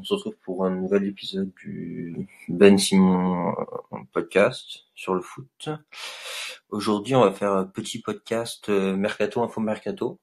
on 0.00 0.02
se 0.02 0.14
retrouve 0.14 0.36
pour 0.42 0.64
un 0.64 0.70
nouvel 0.70 1.06
épisode 1.06 1.52
du 1.60 2.26
Ben 2.48 2.78
Simon 2.78 3.50
euh, 3.50 3.98
podcast 4.12 4.86
sur 4.94 5.14
le 5.14 5.20
foot. 5.20 5.68
Aujourd'hui, 6.70 7.14
on 7.14 7.20
va 7.20 7.32
faire 7.32 7.52
un 7.52 7.66
petit 7.66 8.00
podcast 8.00 8.70
euh, 8.70 8.96
Mercato 8.96 9.42
Info 9.42 9.60
Mercato. 9.60 10.18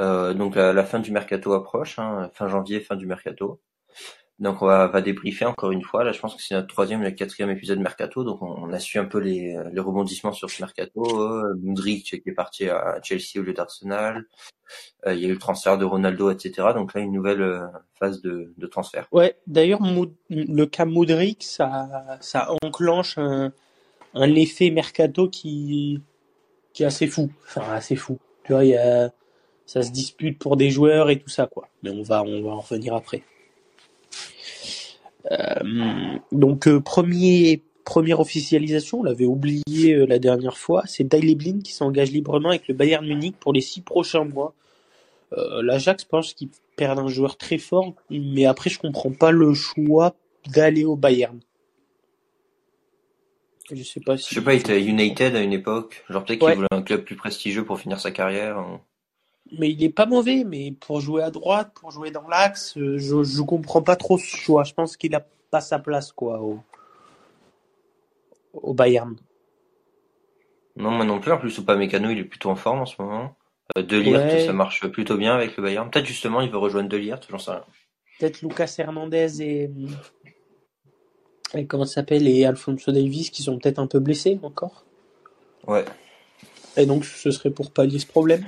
Euh, 0.00 0.34
donc 0.34 0.56
la, 0.56 0.72
la 0.72 0.84
fin 0.84 0.98
du 0.98 1.12
Mercato 1.12 1.52
approche, 1.52 2.00
hein, 2.00 2.30
fin 2.34 2.48
janvier, 2.48 2.80
fin 2.80 2.96
du 2.96 3.06
Mercato. 3.06 3.60
Donc 4.40 4.62
on 4.62 4.66
va, 4.66 4.88
va 4.88 5.00
débriefer 5.00 5.44
encore 5.44 5.70
une 5.70 5.82
fois. 5.82 6.02
Là, 6.02 6.12
je 6.12 6.18
pense 6.18 6.34
que 6.34 6.42
c'est 6.42 6.54
notre 6.54 6.66
troisième 6.66 7.04
et 7.04 7.14
quatrième 7.14 7.50
épisode 7.50 7.78
Mercato, 7.78 8.24
donc 8.24 8.42
on, 8.42 8.72
a 8.72 8.80
su 8.80 8.98
un 8.98 9.04
peu 9.04 9.18
les, 9.18 9.56
les 9.72 9.80
rebondissements 9.80 10.32
sur 10.32 10.50
ce 10.50 10.60
Mercato. 10.60 11.02
Euh, 11.20 11.54
Mudrik 11.62 12.22
qui 12.22 12.28
est 12.28 12.32
parti 12.32 12.68
à 12.68 12.98
Chelsea 13.02 13.38
au 13.38 13.42
lieu 13.42 13.52
d'Arsenal. 13.52 14.24
Euh, 15.06 15.14
il 15.14 15.20
y 15.20 15.26
a 15.26 15.28
eu 15.28 15.32
le 15.32 15.38
transfert 15.38 15.78
de 15.78 15.84
Ronaldo, 15.84 16.30
etc. 16.30 16.68
Donc 16.74 16.94
là, 16.94 17.00
une 17.00 17.12
nouvelle 17.12 17.42
euh, 17.42 17.66
phase 17.98 18.22
de, 18.22 18.52
de 18.56 18.66
transfert. 18.66 19.06
Ouais, 19.12 19.36
d'ailleurs, 19.46 19.80
le 20.30 20.64
cas 20.64 20.84
Mudrik, 20.84 21.44
ça, 21.44 22.18
ça 22.20 22.50
enclenche 22.62 23.18
un, 23.18 23.52
un 24.14 24.34
effet 24.34 24.70
Mercato 24.70 25.28
qui, 25.28 26.00
qui 26.72 26.82
est 26.82 26.86
assez 26.86 27.06
fou. 27.06 27.30
Enfin, 27.46 27.62
assez 27.72 27.96
fou. 27.96 28.18
Tu 28.44 28.52
vois, 28.52 28.64
il 28.64 28.70
y 28.70 28.76
a, 28.76 29.10
ça 29.66 29.82
se 29.82 29.90
dispute 29.90 30.38
pour 30.38 30.56
des 30.56 30.70
joueurs 30.70 31.10
et 31.10 31.18
tout 31.18 31.28
ça, 31.28 31.46
quoi. 31.46 31.68
Mais 31.82 31.90
on 31.90 32.02
va, 32.02 32.22
on 32.22 32.42
va 32.42 32.50
en 32.50 32.60
revenir 32.60 32.94
après. 32.94 33.22
Euh, 35.30 36.18
donc 36.32 36.68
euh, 36.68 36.80
premier 36.80 37.62
première 37.84 38.20
officialisation, 38.20 39.00
on 39.00 39.02
l'avait 39.02 39.26
oublié 39.26 39.94
euh, 39.94 40.06
la 40.06 40.18
dernière 40.18 40.56
fois, 40.56 40.82
c'est 40.86 41.04
Daily 41.04 41.34
Blind 41.34 41.62
qui 41.62 41.72
s'engage 41.72 42.10
librement 42.10 42.48
avec 42.50 42.66
le 42.68 42.74
Bayern 42.74 43.06
Munich 43.06 43.36
pour 43.38 43.52
les 43.52 43.60
six 43.60 43.82
prochains 43.82 44.24
mois. 44.24 44.54
Euh, 45.32 45.62
L'Ajax 45.62 46.04
pense 46.04 46.34
qu'ils 46.34 46.48
perdent 46.76 46.98
un 46.98 47.08
joueur 47.08 47.36
très 47.36 47.58
fort, 47.58 47.94
mais 48.10 48.46
après 48.46 48.70
je 48.70 48.78
comprends 48.78 49.12
pas 49.12 49.30
le 49.30 49.54
choix 49.54 50.14
d'aller 50.52 50.84
au 50.84 50.96
Bayern. 50.96 51.38
Je 53.72 53.82
sais 53.82 54.00
pas 54.00 54.16
si. 54.16 54.28
Je 54.30 54.40
sais 54.40 54.44
pas, 54.44 54.54
il 54.54 54.60
était 54.60 54.82
United 54.82 55.34
à 55.36 55.40
une 55.40 55.52
époque. 55.52 56.04
Genre 56.10 56.24
peut-être 56.24 56.40
qu'il 56.40 56.54
voulait 56.54 56.68
un 56.70 56.82
club 56.82 57.04
plus 57.04 57.16
prestigieux 57.16 57.64
pour 57.64 57.80
finir 57.80 57.98
sa 57.98 58.10
carrière. 58.10 58.58
Hein 58.58 58.80
mais 59.52 59.70
il 59.70 59.82
est 59.82 59.90
pas 59.90 60.06
mauvais, 60.06 60.44
mais 60.44 60.72
pour 60.72 61.00
jouer 61.00 61.22
à 61.22 61.30
droite, 61.30 61.72
pour 61.74 61.90
jouer 61.90 62.10
dans 62.10 62.26
l'axe, 62.28 62.76
euh, 62.76 62.98
je, 62.98 63.22
je 63.22 63.42
comprends 63.42 63.82
pas 63.82 63.96
trop 63.96 64.18
ce 64.18 64.36
choix. 64.36 64.64
Je 64.64 64.74
pense 64.74 64.96
qu'il 64.96 65.14
a 65.14 65.24
pas 65.50 65.60
sa 65.60 65.78
place, 65.78 66.12
quoi, 66.12 66.40
au, 66.40 66.60
au 68.54 68.74
Bayern. 68.74 69.16
Non, 70.76 70.90
moi 70.90 71.04
non 71.04 71.20
plus. 71.20 71.32
En 71.32 71.38
plus, 71.38 71.58
Mécano, 71.60 72.10
il 72.10 72.18
est 72.18 72.24
plutôt 72.24 72.50
en 72.50 72.56
forme 72.56 72.80
en 72.80 72.86
ce 72.86 73.00
moment. 73.00 73.36
Euh, 73.78 73.82
de 73.82 73.96
Ligt, 73.96 74.46
ça 74.46 74.52
marche 74.52 74.86
plutôt 74.88 75.16
bien 75.16 75.34
avec 75.34 75.56
le 75.56 75.62
Bayern. 75.62 75.88
Peut-être 75.90 76.06
justement, 76.06 76.40
il 76.40 76.50
veut 76.50 76.58
rejoindre 76.58 76.88
De 76.88 76.96
Ligt, 76.96 77.26
j'en 77.30 77.38
sais 77.38 77.52
rien. 77.52 77.64
Peut-être 78.18 78.42
Lucas 78.42 78.74
Hernandez 78.78 79.42
et, 79.42 79.70
et 81.54 81.66
comment 81.66 81.84
ça 81.84 81.94
s'appelle 81.94 82.26
et 82.28 82.44
Alfonso 82.44 82.92
Davis 82.92 83.30
qui 83.30 83.42
sont 83.42 83.58
peut-être 83.58 83.78
un 83.78 83.86
peu 83.86 84.00
blessés 84.00 84.38
encore. 84.42 84.84
Ouais. 85.66 85.84
Et 86.76 86.86
donc, 86.86 87.04
ce 87.04 87.30
serait 87.30 87.50
pour 87.50 87.70
pallier 87.70 87.98
ce 87.98 88.06
problème. 88.06 88.44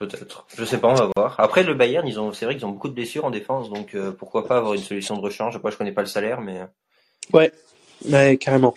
Peut-être. 0.00 0.46
Je 0.56 0.64
sais 0.64 0.78
pas, 0.78 0.88
on 0.88 0.94
va 0.94 1.10
voir. 1.14 1.38
Après, 1.38 1.62
le 1.62 1.74
Bayern, 1.74 2.08
ils 2.08 2.18
ont, 2.18 2.32
c'est 2.32 2.46
vrai 2.46 2.54
qu'ils 2.56 2.64
ont 2.64 2.70
beaucoup 2.70 2.88
de 2.88 2.94
blessures 2.94 3.26
en 3.26 3.30
défense, 3.30 3.68
donc 3.68 3.94
euh, 3.94 4.12
pourquoi 4.12 4.46
pas 4.46 4.56
avoir 4.56 4.72
une 4.72 4.80
solution 4.80 5.14
de 5.14 5.20
rechange? 5.20 5.54
Après, 5.54 5.70
je 5.70 5.76
connais 5.76 5.92
pas 5.92 6.00
le 6.00 6.06
salaire, 6.06 6.40
mais. 6.40 6.62
Ouais, 7.34 7.52
ouais 8.10 8.38
carrément. 8.38 8.74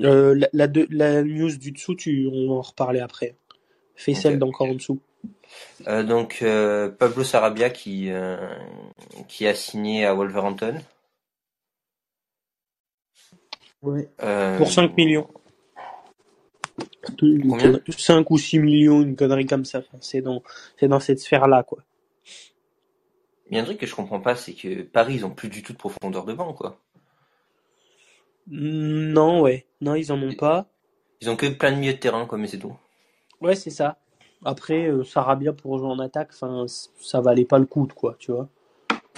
Euh, 0.00 0.34
la, 0.34 0.48
la, 0.52 0.68
la, 0.90 1.22
news 1.22 1.56
du 1.56 1.72
dessous, 1.72 1.94
tu, 1.94 2.28
on 2.30 2.48
va 2.48 2.54
en 2.56 2.60
reparler 2.60 3.00
après. 3.00 3.36
Fais 3.94 4.12
celle 4.12 4.38
d'encore 4.38 4.68
en 4.68 4.74
dessous. 4.74 5.00
Euh, 5.86 6.02
donc 6.02 6.40
euh, 6.42 6.90
Pablo 6.90 7.24
Sarabia 7.24 7.70
qui 7.70 8.10
euh, 8.10 8.36
qui 9.28 9.46
a 9.46 9.54
signé 9.54 10.04
à 10.04 10.12
Wolverhampton. 10.12 10.78
Ouais. 13.80 14.10
Pour 14.58 14.70
5 14.70 14.94
millions. 14.98 15.26
Combien 17.18 17.80
5 17.88 18.30
ou 18.30 18.38
6 18.38 18.58
millions, 18.58 19.02
une 19.02 19.16
connerie 19.16 19.46
comme 19.46 19.64
ça. 19.64 19.82
c'est 20.00 20.20
dans, 20.20 20.42
c'est 20.78 20.88
dans 20.88 21.00
cette 21.00 21.20
sphère-là, 21.20 21.62
quoi. 21.62 21.78
Il 23.48 23.56
y 23.56 23.60
a 23.60 23.62
un 23.62 23.64
truc 23.64 23.78
que 23.78 23.86
je 23.86 23.94
comprends 23.94 24.20
pas, 24.20 24.34
c'est 24.34 24.54
que 24.54 24.82
Paris, 24.82 25.14
ils 25.14 25.26
ont 25.26 25.30
plus 25.30 25.48
du 25.48 25.62
tout 25.62 25.72
de 25.72 25.78
profondeur 25.78 26.24
de 26.24 26.32
banc, 26.32 26.52
quoi. 26.52 26.80
Non, 28.48 29.42
ouais. 29.42 29.66
Non, 29.80 29.94
ils 29.94 30.10
en 30.12 30.20
ont 30.20 30.34
pas. 30.34 30.66
Ils 31.20 31.30
ont 31.30 31.36
que 31.36 31.46
plein 31.46 31.72
de 31.72 31.76
milieux 31.76 31.94
de 31.94 31.98
terrain, 31.98 32.26
quoi, 32.26 32.38
mais 32.38 32.46
c'est 32.46 32.58
tout. 32.58 32.76
Ouais, 33.40 33.54
c'est 33.54 33.70
ça. 33.70 33.98
Après, 34.44 34.86
euh, 34.86 35.04
Sarabia 35.04 35.52
pour 35.52 35.78
jouer 35.78 35.88
en 35.88 35.98
attaque, 35.98 36.30
enfin, 36.32 36.66
ça 37.00 37.20
valait 37.20 37.44
pas 37.44 37.58
le 37.58 37.66
coup, 37.66 37.88
quoi, 37.94 38.16
tu 38.18 38.32
vois. 38.32 38.48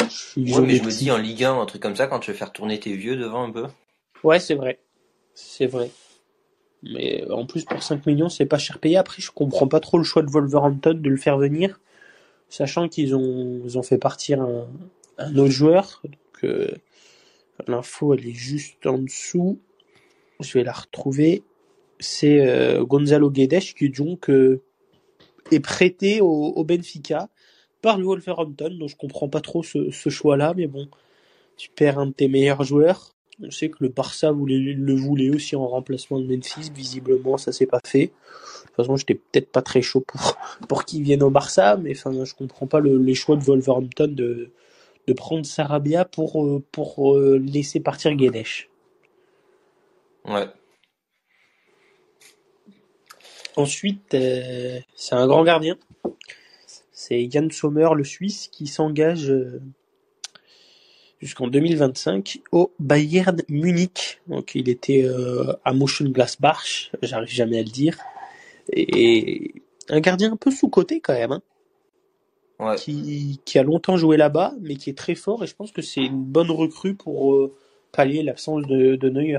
Je 0.09 0.55
ouais, 0.55 0.61
mais 0.63 0.77
je 0.77 0.85
me 0.85 0.91
dis 0.91 1.11
en 1.11 1.19
Ligue 1.19 1.45
1, 1.45 1.61
un 1.61 1.67
truc 1.67 1.83
comme 1.83 1.97
ça, 1.97 2.07
quand 2.07 2.21
tu 2.21 2.31
veux 2.31 2.37
faire 2.37 2.53
tourner 2.53 2.79
tes 2.79 2.95
vieux 2.95 3.17
devant 3.17 3.45
un 3.45 3.51
peu. 3.51 3.67
Ouais, 4.23 4.41
c'est 4.41 4.55
vrai. 4.55 4.79
C'est 5.35 5.67
vrai. 5.67 5.91
Mais 6.83 7.29
en 7.31 7.47
plus, 7.47 7.65
pour 7.65 7.83
5 7.83 8.07
millions, 8.07 8.29
c'est 8.29 8.47
pas 8.47 8.59
cher 8.59 8.79
payé. 8.79 8.97
Après, 8.97 9.21
je 9.21 9.31
comprends 9.31 9.69
pas 9.69 9.81
trop 9.81 9.99
le 9.99 10.05
choix 10.05 10.23
de 10.23 10.31
Wolverhampton 10.31 10.95
de 10.95 11.09
le 11.09 11.17
faire 11.17 11.39
venir, 11.39 11.81
sachant 12.49 12.89
qu'ils 12.89 13.17
ont, 13.17 13.61
ils 13.65 13.79
ont 13.79 13.83
fait 13.83 13.99
partir 13.99 14.43
un, 14.43 15.37
autre 15.37 15.51
joueur. 15.51 16.01
Donc, 16.05 16.45
euh, 16.45 16.71
l'info, 17.67 18.15
elle 18.15 18.27
est 18.27 18.33
juste 18.33 18.87
en 18.87 18.99
dessous. 18.99 19.59
Je 20.41 20.53
vais 20.53 20.65
la 20.65 20.73
retrouver. 20.73 21.43
C'est 21.99 22.47
euh, 22.47 22.85
Gonzalo 22.85 23.29
Guedes 23.29 23.75
qui 23.77 23.91
donc 23.91 24.31
euh, 24.31 24.63
est 25.51 25.59
prêté 25.59 26.21
au, 26.21 26.29
au, 26.29 26.63
Benfica 26.63 27.29
par 27.83 27.99
le 27.99 28.05
Wolverhampton. 28.05 28.71
Donc, 28.79 28.89
je 28.89 28.97
comprends 28.97 29.29
pas 29.29 29.41
trop 29.41 29.65
ce, 29.65 29.91
ce 29.91 30.11
choix-là, 30.11 30.55
mais 30.57 30.69
bon, 30.69 30.89
tu 31.57 31.71
perds 31.71 31.99
un 31.99 32.07
de 32.07 32.13
tes 32.13 32.29
meilleurs 32.29 32.63
joueurs. 32.63 33.17
On 33.43 33.51
sait 33.51 33.69
que 33.69 33.77
le 33.81 33.89
Barça 33.89 34.33
voulait, 34.33 34.59
le 34.59 34.95
voulait 34.95 35.31
aussi 35.31 35.55
en 35.55 35.67
remplacement 35.67 36.19
de 36.19 36.27
Memphis. 36.27 36.71
Visiblement, 36.75 37.39
ça 37.39 37.53
s'est 37.53 37.67
pas 37.67 37.81
fait. 37.85 38.07
De 38.07 38.67
toute 38.67 38.77
façon, 38.77 38.97
j'étais 38.97 39.15
peut-être 39.15 39.51
pas 39.51 39.63
très 39.63 39.83
chaud 39.83 40.01
pour, 40.01 40.37
pour 40.69 40.85
qu'il 40.85 41.03
vienne 41.03 41.23
au 41.23 41.31
Barça, 41.31 41.77
mais 41.77 41.93
enfin, 41.97 42.13
je 42.25 42.35
comprends 42.35 42.67
pas 42.67 42.81
le, 42.81 42.99
les 42.99 43.15
choix 43.15 43.37
de 43.37 43.43
Wolverhampton 43.43 44.09
de, 44.09 44.51
de 45.07 45.13
prendre 45.13 45.47
Sarabia 45.47 46.05
pour, 46.05 46.45
euh, 46.45 46.63
pour 46.73 47.17
euh, 47.17 47.39
laisser 47.39 47.81
partir 47.81 48.15
Guedes. 48.15 48.45
Ouais. 50.25 50.47
Ensuite, 53.57 54.15
euh, 54.15 54.79
c'est 54.95 55.15
un 55.15 55.27
grand 55.27 55.45
gardien. 55.45 55.77
C'est 56.93 57.31
Jan 57.31 57.49
Sommer, 57.51 57.89
le 57.95 58.05
Suisse, 58.05 58.49
qui 58.49 58.67
s'engage 58.67 59.33
jusqu'en 61.21 61.49
2025 61.49 62.41
au 62.53 62.73
Bayern 62.79 63.43
Munich. 63.49 64.21
Donc 64.27 64.55
il 64.55 64.69
était 64.69 65.05
euh, 65.05 65.53
à 65.65 65.73
Mönchengladbach, 65.73 66.91
j'arrive 67.03 67.31
jamais 67.31 67.59
à 67.59 67.63
le 67.63 67.71
dire. 67.71 67.97
Et 68.73 69.55
un 69.89 70.01
gardien 70.01 70.33
un 70.33 70.37
peu 70.37 70.51
sous-coté 70.51 71.01
quand 71.01 71.15
même. 71.15 71.33
Hein. 71.33 71.43
Ouais. 72.59 72.75
Qui, 72.77 73.41
qui, 73.45 73.59
a 73.59 73.63
longtemps 73.63 73.97
joué 73.97 74.17
là-bas, 74.17 74.53
mais 74.61 74.75
qui 74.75 74.91
est 74.91 74.99
très 74.99 75.15
fort. 75.15 75.45
Et 75.45 75.47
je 75.47 75.55
pense 75.55 75.71
que 75.71 75.81
c'est 75.81 76.03
une 76.03 76.25
bonne 76.25 76.51
recrue 76.51 76.95
pour 76.95 77.35
euh, 77.35 77.55
pallier 77.93 78.23
l'absence 78.23 78.67
de, 78.67 78.97
de 78.97 79.09
Neuer. 79.09 79.39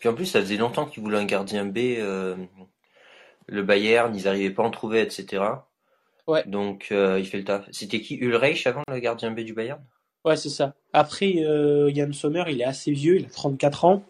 Puis 0.00 0.08
en 0.08 0.14
plus, 0.14 0.26
ça 0.26 0.40
faisait 0.40 0.56
longtemps 0.56 0.86
qu'ils 0.86 1.02
voulaient 1.02 1.18
un 1.18 1.26
gardien 1.26 1.66
B. 1.66 1.78
Euh, 1.98 2.36
le 3.46 3.62
Bayern, 3.62 4.14
ils 4.16 4.24
n'arrivaient 4.24 4.50
pas 4.50 4.62
à 4.62 4.66
en 4.66 4.70
trouver, 4.70 5.02
etc. 5.02 5.44
Ouais. 6.26 6.42
Donc 6.46 6.88
euh, 6.90 7.18
il 7.18 7.26
fait 7.26 7.38
le 7.38 7.44
taf. 7.44 7.66
C'était 7.70 8.00
qui 8.00 8.16
Ulreich 8.16 8.66
avant 8.66 8.82
le 8.88 8.98
gardien 8.98 9.30
B 9.30 9.40
du 9.40 9.52
Bayern? 9.52 9.82
Ouais, 10.24 10.36
c'est 10.36 10.48
ça. 10.48 10.74
Après, 10.92 11.34
euh, 11.38 11.90
Yann 11.90 12.12
Sommer, 12.12 12.44
il 12.48 12.60
est 12.60 12.64
assez 12.64 12.92
vieux, 12.92 13.16
il 13.16 13.26
a 13.26 13.30
34 13.30 13.84
ans. 13.84 14.04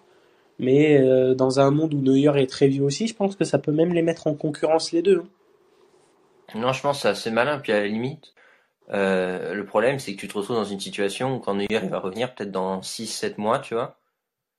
Mais 0.58 1.00
euh, 1.00 1.34
dans 1.34 1.60
un 1.60 1.70
monde 1.70 1.94
où 1.94 2.00
Neuer 2.00 2.42
est 2.42 2.50
très 2.50 2.66
vieux 2.66 2.82
aussi, 2.82 3.06
je 3.06 3.14
pense 3.14 3.36
que 3.36 3.44
ça 3.44 3.58
peut 3.58 3.70
même 3.70 3.92
les 3.92 4.02
mettre 4.02 4.26
en 4.26 4.34
concurrence 4.34 4.92
les 4.92 5.02
deux. 5.02 5.22
Hein. 6.54 6.58
Non, 6.58 6.72
je 6.72 6.82
pense 6.82 6.96
que 6.96 7.02
c'est 7.02 7.08
assez 7.08 7.30
malin. 7.30 7.58
Puis 7.58 7.72
à 7.72 7.80
la 7.80 7.86
limite, 7.86 8.34
euh, 8.90 9.54
le 9.54 9.64
problème, 9.64 9.98
c'est 9.98 10.14
que 10.14 10.20
tu 10.20 10.28
te 10.28 10.36
retrouves 10.36 10.56
dans 10.56 10.64
une 10.64 10.80
situation 10.80 11.36
où 11.36 11.38
quand 11.38 11.54
Neuer 11.54 11.80
il 11.82 11.88
va 11.88 12.00
revenir, 12.00 12.34
peut-être 12.34 12.50
dans 12.50 12.80
6-7 12.80 13.34
mois, 13.38 13.60
tu 13.60 13.74
vois. 13.74 13.98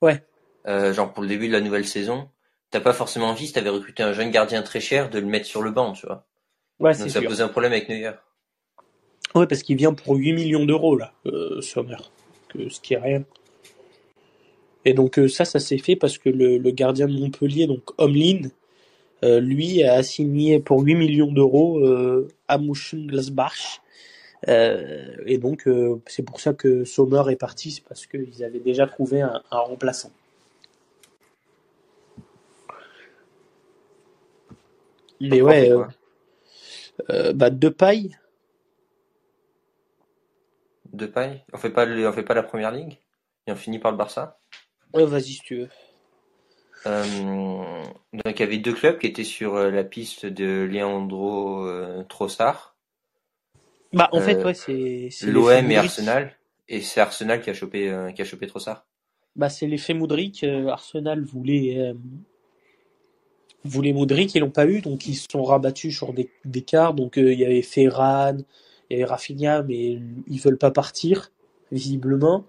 Ouais. 0.00 0.24
Euh, 0.66 0.92
genre 0.92 1.12
pour 1.12 1.22
le 1.22 1.28
début 1.28 1.48
de 1.48 1.52
la 1.52 1.60
nouvelle 1.60 1.86
saison, 1.86 2.30
t'as 2.70 2.80
pas 2.80 2.92
forcément 2.92 3.28
envie, 3.30 3.46
si 3.46 3.52
t'avais 3.52 3.70
recruté 3.70 4.02
un 4.02 4.12
jeune 4.12 4.30
gardien 4.30 4.62
très 4.62 4.80
cher, 4.80 5.10
de 5.10 5.18
le 5.18 5.26
mettre 5.26 5.46
sur 5.46 5.62
le 5.62 5.70
banc, 5.70 5.92
tu 5.92 6.06
vois. 6.06 6.26
Ouais, 6.78 6.94
c'est 6.94 7.08
ça 7.08 7.20
pose 7.20 7.42
un 7.42 7.48
problème 7.48 7.72
avec 7.72 7.88
Neuer. 7.88 8.12
Ouais, 9.34 9.46
parce 9.46 9.62
qu'il 9.62 9.76
vient 9.76 9.94
pour 9.94 10.16
8 10.16 10.32
millions 10.32 10.64
d'euros, 10.64 10.96
là, 10.96 11.12
euh, 11.26 11.60
Sommer. 11.60 11.96
Que, 12.48 12.68
ce 12.68 12.80
qui 12.80 12.94
est 12.94 12.98
rien. 12.98 13.24
Et 14.84 14.92
donc, 14.92 15.18
euh, 15.18 15.28
ça, 15.28 15.44
ça 15.44 15.60
s'est 15.60 15.78
fait 15.78 15.94
parce 15.94 16.18
que 16.18 16.30
le, 16.30 16.58
le, 16.58 16.70
gardien 16.70 17.06
de 17.06 17.12
Montpellier, 17.12 17.66
donc 17.66 17.82
Omlin, 17.98 18.48
euh, 19.24 19.38
lui, 19.38 19.84
a 19.84 20.02
signé 20.02 20.58
pour 20.58 20.80
8 20.82 20.94
millions 20.94 21.30
d'euros 21.30 21.78
euh, 21.78 22.28
à 22.48 22.58
Mönchengladbach. 22.58 23.80
Euh, 24.48 25.16
et 25.26 25.38
donc, 25.38 25.68
euh, 25.68 26.00
c'est 26.06 26.22
pour 26.22 26.40
ça 26.40 26.54
que 26.54 26.84
Sommer 26.84 27.22
est 27.30 27.36
parti, 27.36 27.70
c'est 27.70 27.84
parce 27.84 28.06
qu'ils 28.06 28.42
avaient 28.42 28.58
déjà 28.58 28.86
trouvé 28.86 29.20
un, 29.20 29.42
un 29.50 29.58
remplaçant. 29.58 30.10
Mais 35.20 35.42
ouais, 35.42 35.70
euh, 37.10 37.32
bah, 37.34 37.50
pailles 37.50 38.16
de 40.92 41.06
paille. 41.06 41.44
On 41.52 41.58
fait 41.58 41.70
pas 41.70 41.86
on 41.86 42.12
fait 42.12 42.22
pas 42.22 42.34
la 42.34 42.42
première 42.42 42.70
ligue 42.72 42.98
et 43.46 43.52
on 43.52 43.56
finit 43.56 43.78
par 43.78 43.90
le 43.92 43.96
Barça. 43.98 44.38
Ouais, 44.94 45.04
vas-y 45.04 45.32
si 45.34 45.40
tu 45.40 45.56
veux. 45.60 45.68
Euh, 46.86 47.82
donc 48.12 48.38
il 48.38 48.40
y 48.40 48.42
avait 48.42 48.58
deux 48.58 48.72
clubs 48.72 48.98
qui 48.98 49.06
étaient 49.06 49.24
sur 49.24 49.54
euh, 49.56 49.70
la 49.70 49.84
piste 49.84 50.24
de 50.26 50.66
Leandro 50.70 51.66
euh, 51.66 52.02
Trossard, 52.08 52.74
Bah, 53.92 54.08
en 54.12 54.20
fait, 54.20 54.36
Euh, 54.36 54.44
ouais, 54.44 54.54
c'est 54.54 55.10
l'OM 55.26 55.70
et. 55.70 55.76
Arsenal. 55.76 56.36
Et 56.68 56.80
c'est 56.80 57.00
Arsenal 57.00 57.42
qui 57.42 57.50
a 57.50 57.54
chopé 57.54 58.12
qui 58.14 58.22
a 58.22 58.24
chopé 58.24 58.46
Trossard. 58.46 58.86
Bah, 59.36 59.48
c'est 59.50 59.66
l'effet 59.66 59.94
Moudric. 59.94 60.44
Arsenal 60.44 61.22
voulait 61.22 61.94
voulait 63.64 63.92
Moudric, 63.92 64.34
ils 64.34 64.40
l'ont 64.40 64.50
pas 64.50 64.66
eu, 64.66 64.80
donc 64.80 65.06
ils 65.06 65.14
se 65.16 65.26
sont 65.30 65.42
rabattus 65.44 65.94
sur 65.94 66.12
des, 66.12 66.30
des 66.44 66.62
quarts. 66.62 66.94
Donc 66.94 67.18
euh, 67.18 67.32
il 67.32 67.38
y 67.38 67.44
avait 67.44 67.62
Ferran, 67.62 68.38
il 68.90 68.98
y 68.98 69.02
avait 69.02 69.10
Rafinha, 69.10 69.62
mais 69.62 69.98
ils 70.26 70.40
veulent 70.40 70.58
pas 70.58 70.70
partir 70.70 71.30
visiblement. 71.72 72.44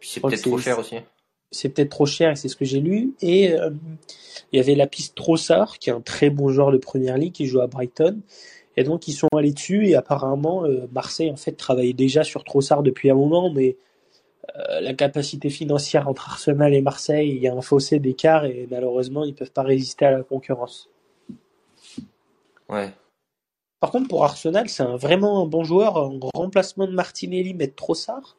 Puis 0.00 0.10
c'est 0.10 0.20
peut-être 0.20 0.42
trop 0.42 0.58
cher 0.58 0.78
aussi. 0.78 0.96
c'est 1.50 1.70
peut-être 1.70 1.90
trop 1.90 2.06
cher 2.06 2.32
et 2.32 2.36
c'est 2.36 2.48
ce 2.48 2.56
que 2.56 2.64
j'ai 2.64 2.80
lu. 2.80 3.14
Et 3.20 3.52
euh, 3.52 3.70
il 4.52 4.58
y 4.58 4.60
avait 4.60 4.74
la 4.74 4.86
piste 4.86 5.14
Trossard, 5.14 5.78
qui 5.78 5.90
est 5.90 5.92
un 5.92 6.00
très 6.00 6.30
bon 6.30 6.50
joueur 6.50 6.70
de 6.70 6.78
première 6.78 7.16
ligue, 7.16 7.32
qui 7.32 7.46
joue 7.46 7.60
à 7.60 7.66
Brighton. 7.66 8.20
Et 8.76 8.84
donc 8.84 9.08
ils 9.08 9.12
sont 9.12 9.28
allés 9.36 9.52
dessus 9.52 9.88
et 9.88 9.96
apparemment 9.96 10.64
euh, 10.64 10.86
Marseille 10.92 11.32
en 11.32 11.36
fait 11.36 11.52
travaillait 11.52 11.94
déjà 11.94 12.22
sur 12.22 12.44
Trossard 12.44 12.84
depuis 12.84 13.10
un 13.10 13.14
moment, 13.14 13.50
mais 13.50 13.76
euh, 14.56 14.80
la 14.80 14.94
capacité 14.94 15.50
financière 15.50 16.08
entre 16.08 16.28
Arsenal 16.28 16.72
et 16.72 16.80
Marseille, 16.80 17.28
il 17.28 17.42
y 17.42 17.48
a 17.48 17.54
un 17.54 17.60
fossé 17.60 17.98
d'écart 17.98 18.44
et 18.44 18.68
malheureusement 18.70 19.24
ils 19.24 19.34
peuvent 19.34 19.50
pas 19.50 19.62
résister 19.62 20.04
à 20.04 20.12
la 20.12 20.22
concurrence. 20.22 20.88
Ouais. 22.68 22.92
Par 23.80 23.90
contre 23.90 24.08
pour 24.08 24.24
Arsenal 24.24 24.68
c'est 24.68 24.82
un, 24.82 24.96
vraiment 24.96 25.42
un 25.42 25.46
bon 25.46 25.64
joueur 25.64 25.96
en 25.96 26.18
remplacement 26.34 26.86
de 26.86 26.92
Martinelli, 26.92 27.54
mettre 27.54 27.76
Trossard. 27.76 28.36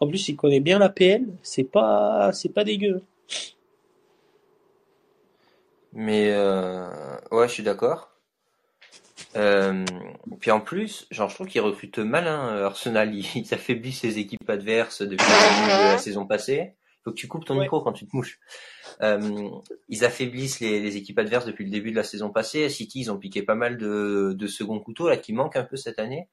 En 0.00 0.08
plus 0.08 0.28
il 0.28 0.36
connaît 0.36 0.60
bien 0.60 0.78
la 0.78 0.88
PL, 0.88 1.26
c'est 1.42 1.64
pas 1.64 2.32
c'est 2.32 2.48
pas 2.48 2.64
dégueu. 2.64 3.02
Mais 5.92 6.30
euh, 6.30 6.88
ouais, 7.32 7.48
je 7.48 7.52
suis 7.52 7.62
d'accord. 7.62 8.10
Euh, 9.36 9.84
puis 10.40 10.50
en 10.50 10.60
plus, 10.60 11.06
genre, 11.10 11.28
je 11.28 11.34
trouve 11.34 11.46
qu'ils 11.46 11.60
recrutent 11.60 11.98
mal, 11.98 12.26
hein, 12.26 12.64
Arsenal. 12.64 13.14
Ils 13.34 13.54
affaiblissent 13.54 14.02
les 14.02 14.18
équipes 14.18 14.48
adverses 14.48 15.02
depuis 15.02 15.26
la 15.28 15.98
saison 15.98 16.26
passée. 16.26 16.74
Faut 17.04 17.10
que 17.12 17.16
tu 17.16 17.28
coupes 17.28 17.44
ton 17.44 17.54
Ouais. 17.56 17.62
micro 17.62 17.80
quand 17.80 17.92
tu 17.92 18.06
te 18.06 18.14
mouches. 18.14 18.38
Euh, 19.02 19.48
ils 19.88 20.04
affaiblissent 20.04 20.60
les, 20.60 20.80
les 20.80 20.96
équipes 20.96 21.18
adverses 21.18 21.46
depuis 21.46 21.64
le 21.64 21.70
début 21.70 21.90
de 21.90 21.96
la 21.96 22.02
saison 22.04 22.30
passée. 22.30 22.64
À 22.64 22.68
City, 22.68 23.00
ils 23.00 23.10
ont 23.10 23.16
piqué 23.18 23.42
pas 23.42 23.54
mal 23.54 23.78
de, 23.78 24.34
de 24.36 24.46
second 24.46 24.78
couteau 24.80 25.08
là 25.08 25.16
qui 25.16 25.32
manquent 25.32 25.56
un 25.56 25.64
peu 25.64 25.76
cette 25.76 25.98
année. 25.98 26.28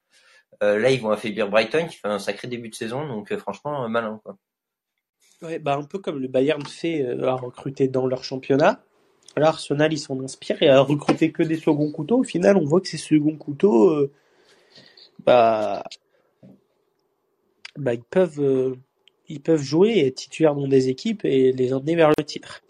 Euh, 0.62 0.78
là, 0.78 0.90
ils 0.90 1.00
vont 1.00 1.10
affaiblir 1.10 1.48
Brighton 1.48 1.86
qui 1.88 1.96
fait 1.96 2.08
un 2.08 2.18
sacré 2.18 2.48
début 2.48 2.68
de 2.68 2.74
saison, 2.74 3.06
donc 3.06 3.32
euh, 3.32 3.38
franchement 3.38 3.88
malin 3.88 4.20
quoi. 4.22 4.36
Ouais, 5.42 5.58
bah 5.58 5.76
un 5.76 5.84
peu 5.84 5.98
comme 5.98 6.18
le 6.18 6.28
Bayern 6.28 6.64
fait 6.66 7.06
à 7.22 7.34
recruter 7.34 7.86
dans 7.88 8.06
leur 8.06 8.24
championnat. 8.24 8.82
Là, 9.36 9.48
Arsenal, 9.48 9.92
ils 9.92 9.98
s'en 9.98 10.18
inspirent 10.20 10.60
et 10.62 10.68
à 10.68 10.80
recruter 10.80 11.30
que 11.30 11.44
des 11.44 11.56
seconds 11.56 11.92
couteaux. 11.92 12.18
Au 12.18 12.24
final, 12.24 12.56
on 12.56 12.64
voit 12.64 12.80
que 12.80 12.88
ces 12.88 12.96
seconds 12.96 13.36
couteaux, 13.36 14.10
bah, 15.24 15.84
bah, 17.76 17.94
ils 17.94 18.02
peuvent, 18.02 18.74
ils 19.28 19.40
peuvent 19.40 19.62
jouer 19.62 19.90
et 19.90 20.06
être 20.06 20.16
titulaires 20.16 20.54
dans 20.54 20.66
des 20.66 20.88
équipes 20.88 21.24
et 21.24 21.52
les 21.52 21.72
emmener 21.72 21.96
vers 21.96 22.10
le 22.16 22.24
titre. 22.24 22.62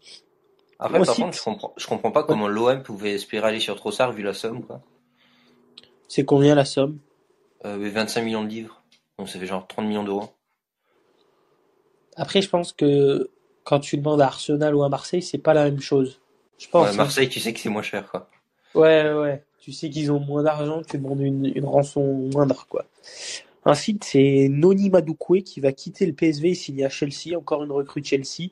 Après, 0.78 1.02
par 1.02 1.14
contre, 1.14 1.36
je 1.36 1.42
comprends, 1.42 1.74
je 1.76 1.86
comprends 1.86 2.10
pas 2.10 2.22
comment 2.22 2.48
l'OM 2.48 2.82
pouvait 2.82 3.12
espérer 3.12 3.48
aller 3.48 3.60
sur 3.60 3.76
Trossard 3.76 4.12
vu 4.12 4.22
la 4.22 4.34
somme 4.34 4.64
quoi. 4.64 4.80
C'est 6.08 6.24
combien 6.24 6.54
la 6.54 6.64
somme? 6.64 6.98
Euh, 7.64 7.76
25 7.92 8.22
millions 8.22 8.44
de 8.44 8.48
livres, 8.48 8.82
donc 9.18 9.28
ça 9.28 9.38
fait 9.38 9.46
genre 9.46 9.66
30 9.66 9.86
millions 9.86 10.04
d'euros. 10.04 10.30
Après, 12.16 12.42
je 12.42 12.48
pense 12.48 12.72
que 12.72 13.30
quand 13.64 13.80
tu 13.80 13.96
demandes 13.96 14.20
à 14.20 14.26
Arsenal 14.26 14.74
ou 14.74 14.82
à 14.82 14.88
Marseille, 14.88 15.22
c'est 15.22 15.38
pas 15.38 15.54
la 15.54 15.64
même 15.64 15.80
chose. 15.80 16.20
Je 16.58 16.68
pense. 16.68 16.86
Ouais, 16.86 16.92
hein. 16.92 16.96
Marseille, 16.96 17.28
tu 17.28 17.40
sais 17.40 17.52
que 17.52 17.60
c'est 17.60 17.68
moins 17.68 17.82
cher 17.82 18.10
quoi. 18.10 18.28
Ouais, 18.74 19.04
ouais, 19.04 19.14
ouais. 19.14 19.44
Tu 19.58 19.72
sais 19.72 19.90
qu'ils 19.90 20.12
ont 20.12 20.20
moins 20.20 20.42
d'argent, 20.42 20.82
tu 20.82 20.98
demandes 20.98 21.20
une, 21.20 21.52
une 21.54 21.64
rançon 21.64 22.30
moindre, 22.32 22.66
quoi. 22.68 22.84
Ensuite, 23.68 24.02
c'est 24.02 24.48
Noni 24.48 24.88
Maduekwe 24.88 25.42
qui 25.42 25.60
va 25.60 25.72
quitter 25.72 26.06
le 26.06 26.14
PSV 26.14 26.48
et 26.48 26.54
signer 26.54 26.86
à 26.86 26.88
Chelsea, 26.88 27.36
encore 27.36 27.62
une 27.62 27.70
recrue 27.70 28.02
Chelsea. 28.02 28.48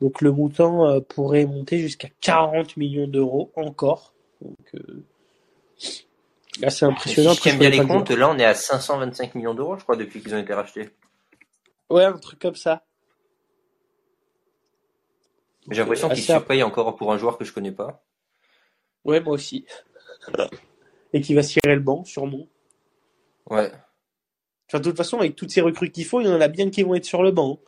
Donc 0.00 0.20
le 0.20 0.30
montant 0.30 0.86
euh, 0.86 1.00
pourrait 1.00 1.44
monter 1.44 1.80
jusqu'à 1.80 2.06
40 2.20 2.76
millions 2.76 3.08
d'euros 3.08 3.50
encore. 3.56 4.14
Donc 4.40 4.56
euh, 4.76 5.04
là, 6.60 6.70
c'est 6.70 6.84
impressionnant. 6.84 7.34
si 7.34 7.50
je 7.50 7.58
bien 7.58 7.68
les 7.68 7.84
comptes, 7.84 8.10
là 8.10 8.30
on 8.30 8.38
est 8.38 8.44
à 8.44 8.54
525 8.54 9.34
millions 9.34 9.54
d'euros, 9.54 9.76
je 9.76 9.82
crois, 9.82 9.96
depuis 9.96 10.22
qu'ils 10.22 10.36
ont 10.36 10.38
été 10.38 10.54
rachetés. 10.54 10.90
Ouais, 11.90 12.04
un 12.04 12.18
truc 12.18 12.38
comme 12.38 12.54
ça. 12.54 12.84
J'ai 15.68 15.80
l'impression 15.80 16.06
qu'ils 16.10 16.18
assez 16.18 16.32
surpayent 16.32 16.62
encore 16.62 16.94
pour 16.94 17.12
un 17.12 17.18
joueur 17.18 17.38
que 17.38 17.44
je 17.44 17.52
connais 17.52 17.72
pas. 17.72 18.04
Ouais, 19.04 19.18
moi 19.18 19.32
aussi. 19.32 19.66
Et 21.12 21.20
qui 21.20 21.34
va 21.34 21.42
cirer 21.42 21.74
le 21.74 21.80
banc, 21.80 22.04
sûrement. 22.04 22.46
Ouais. 23.46 23.72
Enfin, 24.70 24.78
de 24.78 24.84
toute 24.84 24.96
façon, 24.96 25.18
avec 25.18 25.34
toutes 25.34 25.50
ces 25.50 25.62
recrues 25.62 25.90
qu'il 25.90 26.04
faut, 26.04 26.20
il 26.20 26.28
y 26.28 26.30
en 26.30 26.40
a 26.40 26.46
bien 26.46 26.70
qui 26.70 26.84
vont 26.84 26.94
être 26.94 27.04
sur 27.04 27.24
le 27.24 27.32
banc. 27.32 27.58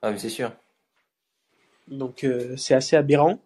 Ah, 0.00 0.10
mais 0.10 0.18
c'est 0.18 0.30
sûr. 0.30 0.50
Donc 1.88 2.24
euh, 2.24 2.56
c'est 2.56 2.72
assez 2.72 2.96
aberrant. 2.96 3.38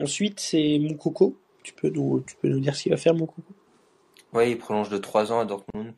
Ensuite, 0.00 0.40
c'est 0.40 0.78
Moukoko. 0.78 1.36
Tu 1.62 1.74
peux 1.74 1.90
nous, 1.90 2.24
tu 2.26 2.34
peux 2.36 2.48
nous 2.48 2.60
dire 2.60 2.74
ce 2.74 2.84
qu'il 2.84 2.92
va 2.92 2.96
faire, 2.96 3.12
Moukoko? 3.12 3.42
Ouais, 4.32 4.50
il 4.50 4.56
prolonge 4.56 4.88
de 4.88 4.96
3 4.96 5.32
ans 5.32 5.40
à 5.40 5.44
Dortmund. 5.44 5.92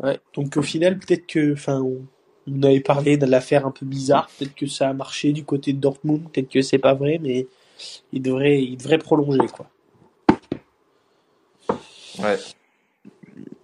Ouais. 0.00 0.18
Donc 0.34 0.56
au 0.56 0.62
final, 0.62 0.98
peut-être 0.98 1.28
que, 1.28 1.52
enfin, 1.52 1.80
on, 1.80 2.04
on 2.48 2.62
avait 2.64 2.80
parlé 2.80 3.16
de 3.16 3.26
l'affaire 3.26 3.64
un 3.64 3.70
peu 3.70 3.86
bizarre. 3.86 4.28
Peut-être 4.38 4.56
que 4.56 4.66
ça 4.66 4.88
a 4.88 4.92
marché 4.92 5.32
du 5.32 5.44
côté 5.44 5.72
de 5.72 5.78
Dortmund. 5.78 6.28
Peut-être 6.32 6.48
que 6.48 6.62
c'est 6.62 6.78
pas 6.78 6.94
vrai, 6.94 7.20
mais 7.22 7.46
il 8.12 8.22
devrait, 8.22 8.60
il 8.60 8.76
devrait 8.76 8.98
prolonger 8.98 9.46
quoi. 9.52 9.70
Ouais. 12.18 12.38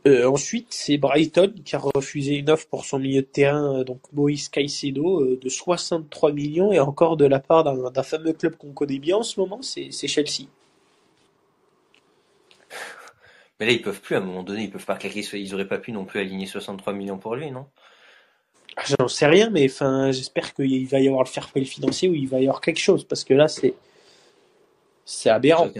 Euh, 0.07 0.29
ensuite, 0.29 0.67
c'est 0.71 0.99
Brighton 0.99 1.55
qui 1.65 1.75
a 1.77 1.79
refusé 1.79 2.35
une 2.35 2.51
offre 2.51 2.67
pour 2.69 2.85
son 2.85 2.99
milieu 2.99 3.23
de 3.23 3.27
terrain, 3.27 3.81
euh, 3.81 3.85
donc 3.85 4.01
Moïse 4.13 4.51
Caicedo, 4.51 5.23
euh, 5.23 5.39
de 5.41 5.49
63 5.49 6.33
millions 6.33 6.73
et 6.73 6.79
encore 6.79 7.17
de 7.17 7.25
la 7.25 7.41
part 7.41 7.65
d'un 7.65 8.03
fameux 8.03 8.35
club 8.35 8.57
qu'on 8.57 8.73
connaît 8.73 8.99
bien 8.99 9.17
en 9.17 9.23
ce 9.23 9.41
moment, 9.41 9.63
c'est 9.63 9.91
Chelsea. 9.91 10.47
Mais 13.59 13.67
là, 13.67 13.73
ils 13.73 13.81
peuvent 13.81 14.01
plus, 14.01 14.17
à 14.17 14.19
un 14.19 14.23
moment 14.23 14.43
donné, 14.43 14.65
ils 14.65 14.71
peuvent 14.71 14.85
pas 14.85 14.97
claquer, 14.97 15.25
ils 15.39 15.55
auraient 15.55 15.69
pas 15.69 15.79
pu 15.79 15.93
non 15.93 16.05
plus 16.05 16.21
aligner 16.21 16.45
63 16.45 16.93
millions 16.93 17.19
pour 17.19 17.35
lui, 17.35 17.51
non? 17.51 17.67
Ah, 18.77 18.83
J'en 18.87 19.09
sais 19.09 19.27
rien, 19.27 19.49
mais 19.49 19.65
enfin, 19.71 20.11
j'espère 20.11 20.53
qu'il 20.53 20.87
va 20.87 21.01
y 21.01 21.07
avoir 21.07 21.23
le 21.23 21.29
fair 21.29 21.49
play 21.49 21.65
financier 21.65 22.11
ou 22.11 22.15
il 22.15 22.29
va 22.29 22.41
y 22.41 22.47
avoir 22.47 22.61
quelque 22.61 22.81
chose 22.81 23.05
parce 23.05 23.25
que 23.25 23.33
là, 23.33 23.49
c'est 23.49 23.75
c'est 25.07 25.31
aberrant. 25.31 25.71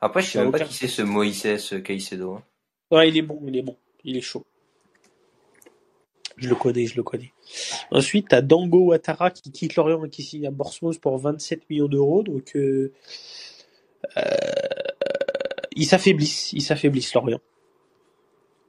Après, 0.00 0.22
je 0.22 0.30
sais 0.30 0.38
même 0.38 0.52
pas 0.52 0.60
qui 0.60 0.72
c'est 0.72 0.88
ce 0.88 1.02
Moïse 1.02 1.42
Caicedo. 1.84 2.34
hein. 2.34 2.42
Il 2.92 3.16
est 3.16 3.22
bon, 3.22 3.40
il 3.46 3.56
est 3.56 3.62
bon, 3.62 3.76
il 4.04 4.16
est 4.16 4.20
chaud. 4.20 4.44
Je 6.36 6.48
le 6.48 6.54
connais, 6.54 6.86
je 6.86 6.96
le 6.96 7.02
connais. 7.02 7.32
Ensuite, 7.90 8.28
t'as 8.28 8.40
Dango 8.40 8.86
Ouattara 8.86 9.30
qui 9.30 9.50
quitte 9.50 9.76
Lorient 9.76 10.04
et 10.04 10.10
qui 10.10 10.22
signe 10.22 10.46
à 10.46 10.50
Bournemouth 10.50 11.00
pour 11.00 11.16
27 11.18 11.70
millions 11.70 11.86
d'euros. 11.86 12.22
Donc, 12.22 12.56
euh, 12.56 12.92
euh, 14.16 14.22
ils 15.76 15.86
s'affaiblissent, 15.86 16.52
ils 16.52 16.62
s'affaiblissent 16.62 17.14
Lorient. 17.14 17.40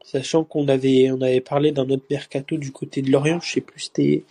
Sachant 0.04 0.44
qu'on 0.44 0.68
avait, 0.68 1.10
on 1.12 1.22
avait 1.22 1.42
parlé 1.42 1.72
d'un 1.72 1.90
autre 1.90 2.06
mercato 2.10 2.58
du 2.58 2.72
côté 2.72 3.02
de 3.02 3.12
Lorient, 3.12 3.40
je 3.40 3.54
sais 3.54 3.62
plus, 3.62 3.82
c'était 3.82 4.24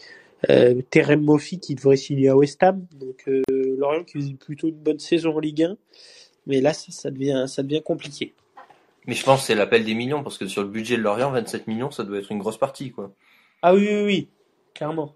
euh, 0.50 0.80
Terem 0.90 1.20
Moffi 1.20 1.58
qui 1.58 1.74
devrait 1.74 1.96
signer 1.96 2.28
à 2.28 2.36
West 2.36 2.62
Ham. 2.62 2.86
Donc, 2.98 3.24
euh, 3.26 3.42
Lorient 3.50 4.04
qui 4.04 4.14
faisait 4.14 4.34
plutôt 4.34 4.68
une 4.68 4.76
bonne 4.76 5.00
saison 5.00 5.34
en 5.34 5.40
Ligue 5.40 5.64
1. 5.64 5.76
Mais 6.46 6.60
là, 6.60 6.72
ça 6.74 7.10
devient 7.10 7.82
compliqué. 7.84 8.34
Mais 9.06 9.14
je 9.14 9.24
pense 9.24 9.40
que 9.40 9.46
c'est 9.46 9.54
l'appel 9.54 9.84
des 9.84 9.94
millions, 9.94 10.22
parce 10.22 10.38
que 10.38 10.46
sur 10.46 10.62
le 10.62 10.68
budget 10.68 10.96
de 10.96 11.02
Lorient, 11.02 11.30
27 11.30 11.66
millions, 11.66 11.90
ça 11.90 12.04
doit 12.04 12.18
être 12.18 12.32
une 12.32 12.38
grosse 12.38 12.58
partie, 12.58 12.90
quoi. 12.90 13.12
Ah 13.62 13.74
oui, 13.74 13.86
oui, 13.88 14.04
oui, 14.04 14.30
clairement. 14.74 15.14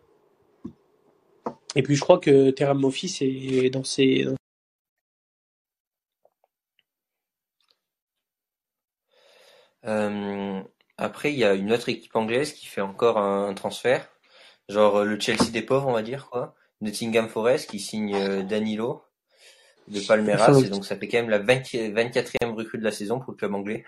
Et 1.74 1.82
puis 1.82 1.96
je 1.96 2.00
crois 2.00 2.18
que 2.18 2.50
Terram 2.50 2.78
Moffi, 2.78 3.08
c'est 3.08 3.70
dans 3.70 3.84
ses. 3.84 4.26
Euh, 9.84 10.62
après, 10.96 11.32
il 11.32 11.38
y 11.38 11.44
a 11.44 11.54
une 11.54 11.72
autre 11.72 11.88
équipe 11.88 12.14
anglaise 12.16 12.52
qui 12.52 12.66
fait 12.66 12.80
encore 12.80 13.18
un, 13.18 13.48
un 13.48 13.54
transfert. 13.54 14.08
Genre 14.68 14.96
euh, 14.96 15.04
le 15.04 15.18
Chelsea 15.20 15.50
des 15.50 15.62
pauvres, 15.62 15.86
on 15.88 15.92
va 15.92 16.02
dire, 16.02 16.28
quoi. 16.30 16.54
Nottingham 16.80 17.28
Forest 17.28 17.70
qui 17.70 17.80
signe 17.80 18.14
euh, 18.14 18.42
Danilo 18.42 19.02
de 19.90 20.00
Palmeiras. 20.06 20.50
Enfin, 20.50 20.64
Et 20.64 20.68
donc 20.68 20.84
ça 20.84 20.96
fait 20.96 21.08
quand 21.08 21.18
même 21.18 21.30
la 21.30 21.38
20 21.38 21.62
24e 21.92 22.52
recrue 22.54 22.78
de 22.78 22.84
la 22.84 22.92
saison 22.92 23.18
pour 23.20 23.32
le 23.32 23.36
club 23.36 23.54
anglais. 23.54 23.84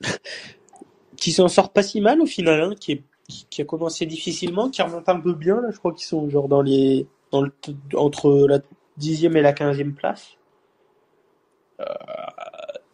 Qui 1.16 1.32
s'en 1.32 1.48
sort 1.48 1.72
pas 1.72 1.82
si 1.82 2.00
mal 2.00 2.20
au 2.20 2.26
final, 2.26 2.60
hein, 2.60 2.74
qui, 2.78 2.92
est- 2.92 3.02
qui- 3.28 3.46
qui 3.48 3.62
a 3.62 3.64
commencé 3.64 4.06
difficilement, 4.06 4.68
qui 4.70 4.82
remonte 4.82 5.08
un 5.08 5.20
peu 5.20 5.34
bien, 5.34 5.60
là. 5.60 5.68
Je 5.70 5.78
crois 5.78 5.92
qu'ils 5.92 6.06
sont 6.06 6.28
genre 6.28 6.48
dans 6.48 6.62
les. 6.62 7.06
Dans 7.30 7.42
le, 7.42 7.52
entre 7.94 8.46
la 8.48 8.58
dixième 8.96 9.36
et 9.36 9.40
la 9.42 9.52
quinzième 9.52 9.94
place. 9.94 10.32
Euh, 11.80 11.84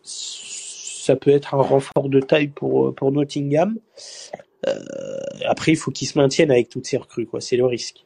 ça 0.03 1.17
peut 1.17 1.31
être 1.31 1.55
un 1.55 1.63
renfort 1.63 2.09
de 2.09 2.21
taille 2.21 2.49
pour, 2.49 2.95
pour 2.95 3.11
Nottingham. 3.13 3.79
après, 5.47 5.73
il 5.73 5.77
faut 5.77 5.91
qu'ils 5.91 6.09
se 6.09 6.19
maintiennent 6.19 6.51
avec 6.51 6.69
toutes 6.69 6.87
ces 6.87 6.99
recrues, 6.99 7.27
quoi. 7.27 7.41
C'est 7.41 7.57
le 7.57 7.67
risque. 7.67 8.05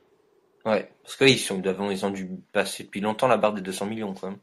Ouais, 0.65 0.89
parce 1.03 1.17
qu'ils 1.17 1.39
sont, 1.39 1.61
ils 1.91 2.07
ont 2.07 2.11
dû 2.11 2.29
passer 2.53 2.85
depuis 2.85 3.01
longtemps 3.01 3.27
la 3.27 3.37
barre 3.37 3.55
des 3.55 3.63
200 3.63 3.87
millions, 3.87 4.15
quoi. 4.15 4.35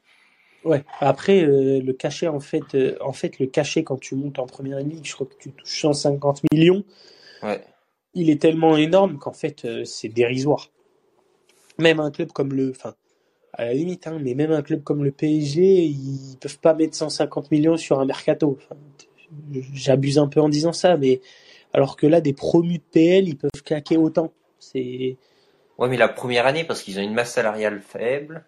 Ouais. 0.66 0.84
Après, 1.00 1.42
euh, 1.42 1.82
le 1.82 1.94
cachet, 1.94 2.28
en 2.28 2.42
fait, 2.42 2.76
euh, 2.76 2.98
en 3.02 3.14
fait, 3.14 3.40
le 3.40 3.48
cachet 3.48 3.84
quand 3.84 3.98
tu 3.98 4.16
montes 4.16 4.40
en 4.40 4.46
première 4.46 4.80
ligue, 4.80 5.06
je 5.06 5.14
crois 5.14 5.28
que 5.28 5.36
tu 5.40 5.52
touches 5.52 5.82
150 5.82 6.42
millions. 6.52 6.84
Ouais. 7.42 7.64
Il 8.14 8.30
est 8.30 8.42
tellement 8.42 8.76
énorme 8.76 9.18
qu'en 9.18 9.32
fait, 9.32 9.64
euh, 9.64 9.86
c'est 9.86 10.10
dérisoire. 10.10 10.70
Même 11.78 12.02
un 12.02 12.12
club 12.12 12.34
comme 12.34 12.52
le, 12.54 12.72
enfin, 12.72 12.96
à 13.54 13.66
la 13.66 13.74
limite, 13.74 14.08
hein, 14.08 14.20
mais 14.22 14.34
même 14.34 14.52
un 14.52 14.62
club 14.62 14.84
comme 14.84 15.04
le 15.04 15.12
PSG, 15.12 15.86
ils 15.86 16.36
peuvent 16.42 16.60
pas 16.60 16.74
mettre 16.74 16.96
150 16.96 17.52
millions 17.52 17.78
sur 17.78 18.00
un 18.00 18.06
mercato. 18.06 18.58
Enfin, 18.58 18.76
J'abuse 19.74 20.18
un 20.18 20.28
peu 20.28 20.42
en 20.42 20.50
disant 20.50 20.74
ça, 20.74 20.98
mais 20.98 21.22
alors 21.74 21.96
que 21.96 22.08
là, 22.08 22.20
des 22.20 22.34
promus 22.34 22.80
de 22.80 22.84
PL, 22.92 23.28
ils 23.30 23.38
peuvent 23.38 23.64
claquer 23.64 23.96
autant. 23.96 24.34
C'est. 24.60 25.18
Ouais, 25.80 25.88
mais 25.88 25.96
la 25.96 26.10
première 26.10 26.46
année, 26.46 26.66
parce 26.66 26.84
qu'ils 26.84 27.00
ont 27.00 27.02
une 27.02 27.14
masse 27.14 27.32
salariale 27.32 27.80
faible. 27.80 28.46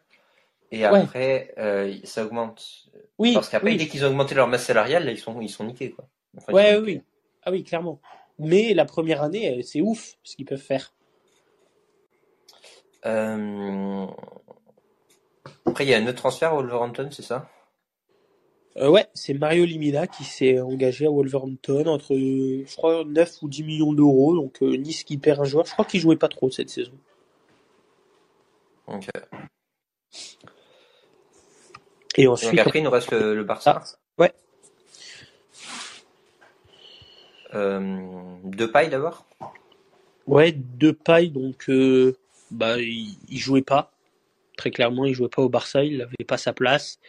Et 0.69 0.83
après, 0.83 1.53
euh, 1.57 1.93
ça 2.03 2.25
augmente. 2.25 2.89
Oui. 3.17 3.33
Parce 3.33 3.47
qu'après, 3.47 3.75
dès 3.75 3.87
qu'ils 3.87 4.03
ont 4.05 4.09
augmenté 4.09 4.35
leur 4.35 4.47
masse 4.47 4.65
salariale, 4.65 5.05
là, 5.05 5.11
ils 5.11 5.17
sont, 5.17 5.39
ils 5.39 5.49
sont 5.49 5.63
niqués, 5.63 5.91
quoi. 5.91 6.07
ouais, 6.49 6.75
oui. 6.75 7.01
Ah 7.43 7.51
oui, 7.51 7.63
clairement. 7.63 8.01
Mais 8.37 8.73
la 8.73 8.83
première 8.83 9.23
année, 9.23 9.59
euh, 9.59 9.61
c'est 9.63 9.79
ouf 9.79 10.17
ce 10.23 10.35
qu'ils 10.35 10.45
peuvent 10.45 10.59
faire. 10.59 10.93
Euh... 13.05 14.05
Après, 15.65 15.85
il 15.85 15.89
y 15.89 15.93
a 15.93 15.97
un 15.97 16.07
autre 16.07 16.15
transfert 16.15 16.51
à 16.51 16.55
Wolverhampton, 16.55 17.09
c'est 17.11 17.21
ça? 17.21 17.49
Euh, 18.77 18.89
Ouais, 18.89 19.07
c'est 19.13 19.33
Mario 19.33 19.63
Limina 19.65 20.05
qui 20.07 20.25
s'est 20.25 20.59
engagé 20.59 21.05
à 21.05 21.09
Wolverhampton 21.09 21.85
entre, 21.87 22.15
je 22.15 22.75
crois, 22.75 23.05
9 23.05 23.41
ou 23.41 23.47
10 23.47 23.63
millions 23.63 23.93
d'euros. 23.93 24.35
Donc 24.35 24.61
Nice 24.61 25.03
qui 25.05 25.17
perd 25.17 25.39
un 25.39 25.45
joueur. 25.45 25.65
Je 25.65 25.71
crois 25.71 25.85
qu'il 25.85 26.01
jouait 26.01 26.17
pas 26.17 26.29
trop 26.29 26.49
cette 26.51 26.69
saison. 26.69 26.93
Ok. 28.93 29.07
Et 32.17 32.27
ensuite. 32.27 32.59
après, 32.59 32.79
il 32.79 32.83
nous 32.83 32.89
reste 32.89 33.11
le, 33.11 33.43
Barça. 33.43 33.81
Ah, 33.83 34.21
ouais. 34.21 34.33
Euh, 37.53 37.99
deux 38.43 38.69
pailles 38.69 38.89
d'abord? 38.89 39.25
Ouais, 40.27 40.51
deux 40.51 40.93
pailles, 40.93 41.29
donc 41.29 41.69
euh, 41.69 42.15
bah, 42.51 42.79
il, 42.79 43.17
jouait 43.37 43.61
pas. 43.61 43.91
Très 44.57 44.71
clairement, 44.71 45.05
il 45.05 45.13
jouait 45.13 45.29
pas 45.29 45.41
au 45.41 45.49
Barça, 45.49 45.83
il 45.83 45.97
n'avait 45.97 46.25
pas 46.27 46.37
sa 46.37 46.53
place. 46.53 46.99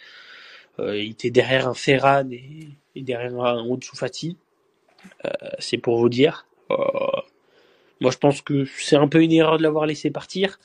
Euh, 0.78 0.96
il 0.96 1.10
était 1.10 1.30
derrière 1.30 1.68
un 1.68 1.74
Ferran 1.74 2.28
et, 2.30 3.02
derrière 3.02 3.38
un 3.40 3.66
Otsu 3.68 3.96
Fati. 3.96 4.36
C'est 5.58 5.78
pour 5.78 5.98
vous 5.98 6.08
dire. 6.08 6.46
moi, 6.68 8.10
je 8.10 8.18
pense 8.18 8.40
que 8.40 8.64
c'est 8.64 8.96
un 8.96 9.08
peu 9.08 9.22
une 9.22 9.32
erreur 9.32 9.58
de 9.58 9.62
l'avoir 9.64 9.86
laissé 9.86 10.10
partir. 10.10 10.58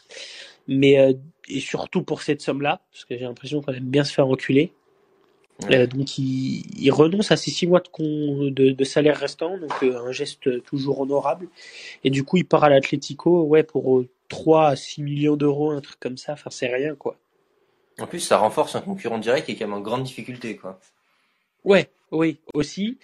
Mais 0.68 1.16
et 1.48 1.60
surtout 1.60 2.04
pour 2.04 2.22
cette 2.22 2.42
somme-là, 2.42 2.82
parce 2.92 3.06
que 3.06 3.18
j'ai 3.18 3.24
l'impression 3.24 3.62
qu'on 3.62 3.74
aime 3.74 3.84
bien 3.84 4.04
se 4.04 4.14
faire 4.14 4.28
reculer. 4.28 4.74
Euh, 5.72 5.88
donc 5.88 6.20
il, 6.20 6.92
renonce 6.92 7.32
à 7.32 7.38
ses 7.38 7.50
six 7.50 7.66
mois 7.66 7.82
de, 8.00 8.50
de, 8.50 8.84
salaire 8.84 9.18
restant, 9.18 9.58
donc 9.58 9.72
euh, 9.82 10.06
un 10.06 10.12
geste 10.12 10.64
toujours 10.64 11.00
honorable. 11.00 11.48
Et 12.04 12.12
du 12.12 12.24
coup, 12.24 12.38
il 12.38 12.46
part 12.46 12.64
à 12.64 12.70
l'Atlético, 12.70 13.44
ouais, 13.44 13.64
pour 13.64 14.04
3 14.30 14.64
euh, 14.64 14.72
à 14.72 14.76
6 14.76 15.02
millions 15.02 15.36
d'euros, 15.36 15.72
un 15.72 15.82
truc 15.82 16.00
comme 16.00 16.18
ça. 16.18 16.34
Enfin, 16.34 16.52
c'est 16.52 16.68
rien, 16.68 16.94
quoi. 16.96 17.16
En 18.00 18.06
plus, 18.06 18.20
ça 18.20 18.38
renforce 18.38 18.76
un 18.76 18.82
concurrent 18.82 19.18
direct 19.18 19.48
qui 19.48 19.54
est 19.54 19.56
quand 19.56 19.66
même 19.66 19.74
en 19.74 19.82
grande 19.82 20.04
difficulté, 20.04 20.58
quoi. 20.58 20.80
Ouais, 21.64 21.90
oui, 22.12 22.38
aussi. 22.54 23.00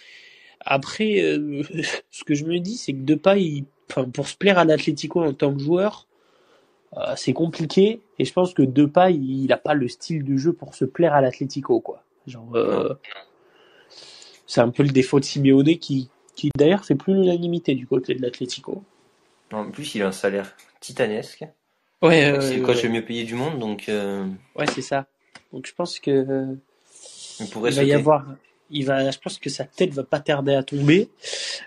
Après, 0.61 1.15
ce 2.11 2.23
que 2.23 2.35
je 2.35 2.45
me 2.45 2.59
dis, 2.59 2.77
c'est 2.77 2.93
que 2.93 2.99
Depay, 2.99 3.63
enfin, 3.89 4.07
pour 4.07 4.27
se 4.27 4.37
plaire 4.37 4.59
à 4.59 4.65
l'Atlético 4.65 5.23
en 5.23 5.33
tant 5.33 5.51
que 5.51 5.59
joueur, 5.59 6.07
c'est 7.15 7.33
compliqué. 7.33 8.01
Et 8.19 8.25
je 8.25 8.33
pense 8.33 8.53
que 8.53 8.61
Depay, 8.61 9.13
il 9.15 9.47
n'a 9.47 9.57
pas 9.57 9.73
le 9.73 9.87
style 9.87 10.23
de 10.23 10.37
jeu 10.37 10.53
pour 10.53 10.75
se 10.75 10.85
plaire 10.85 11.13
à 11.13 11.21
l'Atlético, 11.21 11.79
quoi. 11.79 12.03
Genre, 12.27 12.55
euh, 12.55 12.93
c'est 14.47 14.61
un 14.61 14.69
peu 14.69 14.83
le 14.83 14.89
défaut 14.89 15.19
de 15.19 15.25
Simeone 15.25 15.77
qui, 15.77 16.09
qui 16.35 16.49
d'ailleurs 16.55 16.85
fait 16.85 16.95
plus 16.95 17.13
l'unanimité 17.13 17.75
du 17.75 17.87
côté 17.87 18.15
de 18.15 18.21
l'Atlético. 18.21 18.83
En 19.51 19.69
plus, 19.69 19.95
il 19.95 20.01
a 20.03 20.07
un 20.07 20.11
salaire 20.11 20.55
titanesque. 20.79 21.45
Ouais, 22.01 22.37
c'est 22.41 22.57
le 22.57 22.65
coach 22.65 22.83
le 22.83 22.89
mieux 22.89 23.05
payé 23.05 23.23
du 23.23 23.35
monde, 23.35 23.59
donc. 23.59 23.87
Euh, 23.87 24.25
ouais, 24.55 24.65
c'est 24.67 24.81
ça. 24.81 25.05
Donc 25.53 25.67
je 25.67 25.73
pense 25.73 25.99
que 25.99 26.57
il 27.39 27.49
pourrait 27.49 27.71
va 27.71 27.83
y 27.83 27.93
avoir. 27.93 28.25
Il 28.69 28.85
va, 28.85 29.11
je 29.11 29.19
pense 29.19 29.37
que 29.37 29.49
sa 29.49 29.65
tête 29.65 29.91
va 29.91 30.03
pas 30.03 30.19
tarder 30.19 30.55
à 30.55 30.63
tomber. 30.63 31.09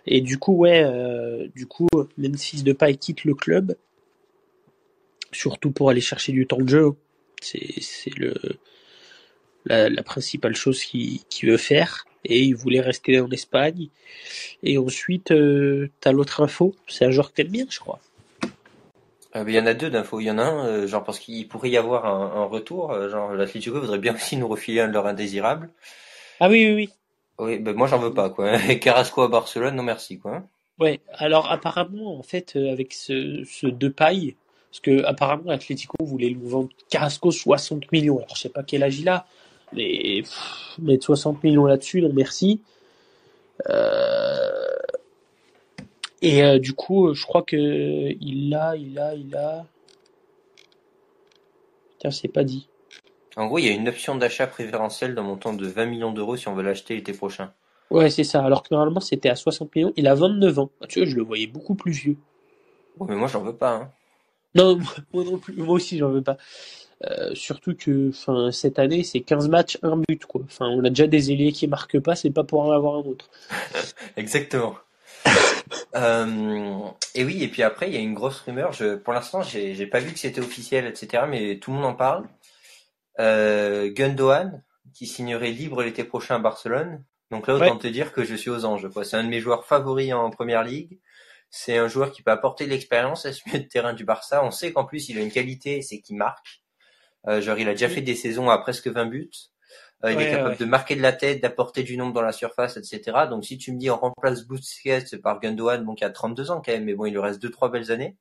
Et 0.07 0.21
du 0.21 0.39
coup, 0.39 0.55
ouais, 0.55 0.83
euh, 0.85 1.47
du 1.55 1.67
coup, 1.67 1.89
même 2.19 2.37
si 2.37 2.63
de 2.63 2.73
pas 2.73 2.93
quitte 2.95 3.25
le 3.25 3.35
club, 3.35 3.77
surtout 5.37 5.71
pour 5.71 5.91
aller 5.91 6.01
chercher 6.01 6.33
du 6.33 6.47
temps 6.47 6.61
de 6.61 6.69
jeu, 6.69 6.93
c'est 7.41 8.17
le 8.17 8.35
la, 9.67 10.03
principale 10.03 10.55
chose 10.55 10.83
qu'il 10.83 11.51
veut 11.51 11.57
faire. 11.57 12.07
Et 12.25 12.43
il 12.43 12.57
voulait 12.57 12.81
rester 12.81 13.21
en 13.21 13.31
Espagne. 13.31 13.89
Et 14.63 14.79
ensuite, 14.79 15.31
euh, 15.31 15.91
t'as 16.01 16.11
l'autre 16.11 16.43
info. 16.43 16.75
C'est 16.89 17.05
un 17.05 17.11
joueur 17.11 17.31
que 17.31 17.37
t'aimes 17.37 17.49
bien, 17.49 17.67
je 17.69 17.79
crois. 17.79 18.01
Euh, 19.37 19.45
il 19.47 19.55
y 19.55 19.61
en 19.61 19.67
a 19.67 19.75
deux 19.75 19.91
d'infos. 19.91 20.19
Il 20.19 20.25
y 20.25 20.31
en 20.31 20.39
a 20.39 20.43
un, 20.43 20.67
euh, 20.67 20.87
genre 20.89 21.05
parce 21.05 21.21
qu'il 21.21 21.47
pourrait 21.47 21.71
y 21.71 21.77
avoir 21.77 22.05
un, 22.05 22.47
retour. 22.47 22.93
genre 23.09 23.33
l'Atlético 23.33 23.81
voudrait 23.81 23.99
bien 23.99 24.15
aussi 24.15 24.37
nous 24.37 24.49
refiler 24.49 24.81
un 24.81 24.89
de 24.89 24.93
leurs 24.93 25.07
indésirables. 25.07 25.71
Ah 26.41 26.49
oui, 26.49 26.67
oui, 26.67 26.75
oui. 26.75 26.91
Oui, 27.39 27.59
ben 27.59 27.77
moi 27.77 27.87
j'en 27.87 27.99
veux 27.99 28.15
pas, 28.15 28.31
quoi. 28.31 28.59
Carrasco 28.81 29.23
à 29.23 29.29
Barcelone, 29.29 29.77
non 29.77 29.83
merci, 29.83 30.19
quoi. 30.19 30.43
Ouais, 30.81 31.01
alors 31.13 31.51
apparemment, 31.51 32.19
en 32.19 32.23
fait, 32.23 32.57
avec 32.57 32.93
ce, 32.93 33.45
ce 33.45 33.67
deux 33.67 33.93
pailles, 33.93 34.35
parce 34.77 34.81
que 34.81 35.05
apparemment 35.07 35.51
Atlético 35.51 35.97
voulait 36.05 36.29
lui 36.29 36.47
vendre 36.47 36.69
Carrasco 36.91 37.31
60 37.31 37.91
millions. 37.93 38.19
Alors 38.19 38.37
je 38.37 38.43
sais 38.43 38.49
pas 38.51 38.63
quel 38.63 38.83
âge 38.83 38.99
il 38.99 39.09
a, 39.09 39.27
mais 39.73 40.23
mettre 40.79 41.07
60 41.07 41.43
millions 41.43 41.65
là-dessus, 41.65 42.03
non 42.03 42.11
merci. 42.13 42.61
Euh, 43.71 44.77
et 46.21 46.45
euh, 46.45 46.59
du 46.59 46.75
coup, 46.75 47.15
je 47.15 47.25
crois 47.25 47.43
que 47.43 47.57
il 47.57 48.55
a, 48.55 48.77
il 48.77 48.99
a, 48.99 49.15
il 49.15 49.35
a. 49.35 49.65
Putain, 51.93 52.11
c'est 52.11 52.29
pas 52.29 52.45
dit. 52.45 52.69
En 53.35 53.47
gros, 53.47 53.59
il 53.59 53.65
y 53.65 53.69
a 53.71 53.73
une 53.73 53.89
option 53.89 54.15
d'achat 54.15 54.47
préférentielle 54.47 55.15
d'un 55.15 55.23
montant 55.23 55.55
de 55.55 55.67
20 55.67 55.87
millions 55.87 56.13
d'euros 56.13 56.37
si 56.37 56.49
on 56.49 56.55
veut 56.55 56.63
l'acheter 56.63 56.97
l'été 56.97 57.15
prochain. 57.15 57.51
Ouais, 57.91 58.11
c'est 58.11 58.25
ça. 58.25 58.45
Alors 58.45 58.63
que 58.63 58.75
normalement, 58.75 59.01
c'était 59.01 59.31
à 59.31 59.37
60 59.37 59.75
millions. 59.75 59.93
Il 59.97 60.07
a 60.07 60.15
29 60.15 60.59
ans. 60.59 60.71
Tu 60.89 60.99
vois, 60.99 61.09
je 61.09 61.17
le 61.17 61.23
voyais 61.23 61.47
beaucoup 61.47 61.75
plus 61.75 61.93
vieux. 61.93 62.17
Ouais, 62.99 63.07
mais 63.09 63.17
moi, 63.17 63.29
j'en 63.29 63.41
veux 63.41 63.57
pas. 63.57 63.75
Hein. 63.75 63.91
Non, 64.57 64.79
moi 65.13 65.25
non 65.25 65.39
plus. 65.39 65.55
Moi 65.55 65.75
aussi, 65.75 65.99
j'en 65.99 66.11
veux 66.11 66.23
pas. 66.23 66.37
Euh, 67.05 67.35
surtout 67.35 67.75
que 67.75 68.09
enfin 68.09 68.51
cette 68.51 68.79
année 68.79 69.05
c'est 69.05 69.21
15 69.21 69.49
matchs 69.49 69.79
un 69.83 69.99
but 69.99 70.25
quoi. 70.25 70.41
Enfin 70.47 70.67
on 70.69 70.83
a 70.83 70.89
déjà 70.89 71.07
des 71.07 71.31
ailiers 71.31 71.53
qui 71.53 71.69
marquent 71.69 72.01
pas, 72.01 72.17
c'est 72.17 72.31
pas 72.31 72.43
pour 72.43 72.63
en 72.63 72.71
avoir 72.71 72.95
un 72.95 73.01
autre. 73.01 73.29
Exactement. 74.17 74.79
euh, 75.95 76.79
et 77.15 77.25
oui 77.25 77.43
et 77.43 77.49
puis 77.49 77.63
après 77.63 77.89
il 77.89 77.95
y 77.95 77.99
a 77.99 78.01
une 78.01 78.15
grosse 78.15 78.41
rumeur. 78.41 78.73
Je, 78.73 78.97
pour 78.97 79.13
l'instant 79.13 79.43
j'ai 79.43 79.75
j'ai 79.75 79.87
pas 79.87 80.01
vu 80.01 80.11
que 80.11 80.19
c'était 80.19 80.41
officiel 80.41 80.87
etc. 80.87 81.25
Mais 81.29 81.59
tout 81.59 81.71
le 81.71 81.77
monde 81.77 81.87
en 81.87 81.95
parle. 81.95 82.25
Euh, 83.21 83.93
Gundogan 83.93 84.63
qui 84.95 85.07
signerait 85.07 85.51
libre 85.51 85.83
l'été 85.83 86.03
prochain 86.03 86.37
à 86.37 86.39
Barcelone. 86.39 87.05
Donc 87.31 87.47
là 87.47 87.57
autant 87.57 87.77
te 87.77 87.89
dire 87.89 88.13
que 88.15 88.25
je 88.25 88.35
suis 88.35 88.49
aux 88.49 88.65
anges. 88.65 88.89
C'est 89.03 89.17
un 89.19 89.25
de 89.25 89.29
mes 89.29 89.41
joueurs 89.41 89.67
favoris 89.67 90.15
en 90.15 90.31
première 90.31 90.65
ligue. 90.65 90.99
C'est 91.51 91.79
un 91.79 91.89
joueur 91.89 92.13
qui 92.13 92.23
peut 92.23 92.31
apporter 92.31 92.65
de 92.67 92.71
l'expérience 92.71 93.25
à 93.27 93.33
ce 93.33 93.41
milieu 93.47 93.61
de 93.61 93.69
terrain 93.69 93.95
du 93.95 94.05
Barça. 94.05 94.45
On 94.45 94.51
sait 94.51 94.73
qu'en 94.73 94.85
plus 94.85 95.09
il 95.09 95.19
a 95.19 95.23
une 95.23 95.31
qualité, 95.31 95.83
c'est 95.83 96.01
qu'il 96.01 96.17
marque. 96.17 96.63
Euh, 97.29 97.41
genre, 97.41 97.59
il 97.59 97.69
a 97.69 97.73
déjà 97.73 97.89
fait 97.89 98.03
des 98.03 98.15
saisons 98.15 98.51
à 98.51 98.59
presque 98.59 98.89
20 98.89 99.07
buts. 99.07 99.31
Euh, 100.05 100.13
il 100.13 100.21
est 100.21 100.31
capable 100.31 100.57
de 100.59 100.65
marquer 100.65 100.95
de 100.95 101.03
la 101.03 101.13
tête, 101.13 101.41
d'apporter 101.41 101.83
du 101.83 101.97
nombre 101.97 102.13
dans 102.13 102.23
la 102.23 102.33
surface, 102.33 102.77
etc. 102.77 103.27
Donc, 103.31 103.45
si 103.45 103.57
tu 103.57 103.73
me 103.73 103.79
dis 103.79 103.91
on 103.91 103.97
remplace 103.97 104.47
Busquets 104.47 105.19
par 105.23 105.41
Gundogan, 105.41 105.85
bon, 105.85 105.95
qui 105.95 106.05
a 106.05 106.11
32 106.11 106.51
ans 106.51 106.63
quand 106.65 106.73
même, 106.73 106.85
mais 106.85 106.95
bon, 106.95 107.07
il 107.07 107.13
lui 107.13 107.21
reste 107.21 107.41
deux 107.41 107.51
trois 107.51 107.71
belles 107.71 107.91
années. 107.91 108.17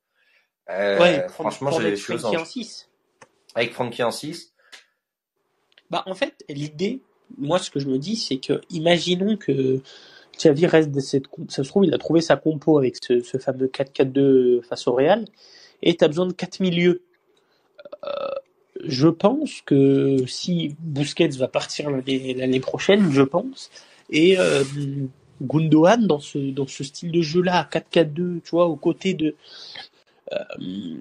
Euh, 0.70 0.98
ouais, 0.98 1.28
franchement, 1.28 1.70
j'ai 1.78 1.94
Francky 1.96 2.36
en 2.36 2.44
6. 2.44 2.88
Avec 3.54 3.72
Francky 3.74 4.02
en 4.02 4.10
6. 4.10 4.54
Bah, 5.90 6.02
en 6.06 6.14
fait, 6.14 6.44
l'idée, 6.48 7.02
moi, 7.36 7.58
ce 7.58 7.70
que 7.70 7.78
je 7.78 7.86
me 7.86 7.98
dis, 7.98 8.16
c'est 8.16 8.38
que, 8.38 8.60
imaginons 8.70 9.36
que 9.36 9.80
Xavi 10.38 10.66
reste 10.66 10.90
de 10.90 11.00
ça 11.00 11.18
se 11.48 11.68
trouve, 11.68 11.84
il 11.84 11.94
a 11.94 11.98
trouvé 11.98 12.20
sa 12.20 12.36
compo 12.36 12.78
avec 12.78 12.96
ce, 13.02 13.20
fameux 13.38 13.66
4-4-2 13.66 14.62
face 14.62 14.86
au 14.86 14.92
Real, 14.92 15.24
et 15.82 15.96
tu 15.96 16.04
as 16.04 16.08
besoin 16.08 16.26
de 16.26 16.32
quatre 16.32 16.60
milieux. 16.60 17.02
Euh, 18.04 18.08
je 18.84 19.08
pense 19.08 19.62
que 19.62 20.26
si 20.26 20.76
Busquets 20.80 21.28
va 21.38 21.48
partir 21.48 21.90
l'année 21.90 22.60
prochaine, 22.60 23.10
je 23.10 23.22
pense, 23.22 23.70
et 24.10 24.38
euh, 24.38 24.62
Gundogan 25.42 26.06
dans 26.06 26.20
ce 26.20 26.38
dans 26.38 26.66
ce 26.66 26.84
style 26.84 27.12
de 27.12 27.22
jeu 27.22 27.42
là, 27.42 27.68
4-4-2, 27.72 28.14
tu 28.14 28.40
vois, 28.50 28.66
aux 28.66 28.76
côtés 28.76 29.14
de 29.14 29.34
euh, 30.32 30.96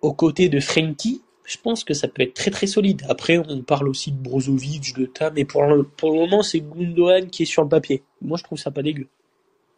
aux 0.00 0.32
de 0.32 0.60
Frenkie, 0.60 1.20
je 1.50 1.58
pense 1.58 1.82
que 1.82 1.94
ça 1.94 2.06
peut 2.06 2.22
être 2.22 2.34
très 2.34 2.52
très 2.52 2.68
solide. 2.68 3.02
Après, 3.08 3.38
on 3.38 3.62
parle 3.62 3.88
aussi 3.88 4.12
de 4.12 4.16
Brozovic, 4.16 4.96
de 4.96 5.06
Tam, 5.06 5.32
mais 5.34 5.44
pour 5.44 5.64
le, 5.64 5.82
pour 5.82 6.12
le 6.12 6.20
moment, 6.20 6.42
c'est 6.42 6.60
Gundogan 6.60 7.28
qui 7.28 7.42
est 7.42 7.46
sur 7.46 7.62
le 7.62 7.68
papier. 7.68 8.04
Moi, 8.22 8.38
je 8.38 8.44
trouve 8.44 8.58
ça 8.58 8.70
pas 8.70 8.82
dégueu. 8.82 9.08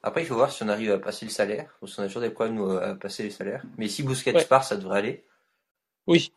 Après, 0.02 0.22
il 0.22 0.26
faut 0.26 0.34
voir 0.34 0.52
si 0.52 0.62
on 0.62 0.68
arrive 0.68 0.90
à 0.90 0.98
passer 0.98 1.24
le 1.24 1.30
salaire, 1.30 1.74
parce 1.80 1.96
qu'on 1.96 2.02
a 2.02 2.06
toujours 2.08 2.22
des 2.22 2.30
problèmes 2.30 2.60
à 2.78 2.94
passer 2.94 3.22
les 3.22 3.30
salaires. 3.30 3.64
Mais 3.78 3.88
si 3.88 4.02
Busquets 4.02 4.34
Ouais. 4.34 4.44
part, 4.44 4.64
ça 4.64 4.76
devrait 4.76 4.98
aller. 4.98 5.24
Oui. 6.06 6.32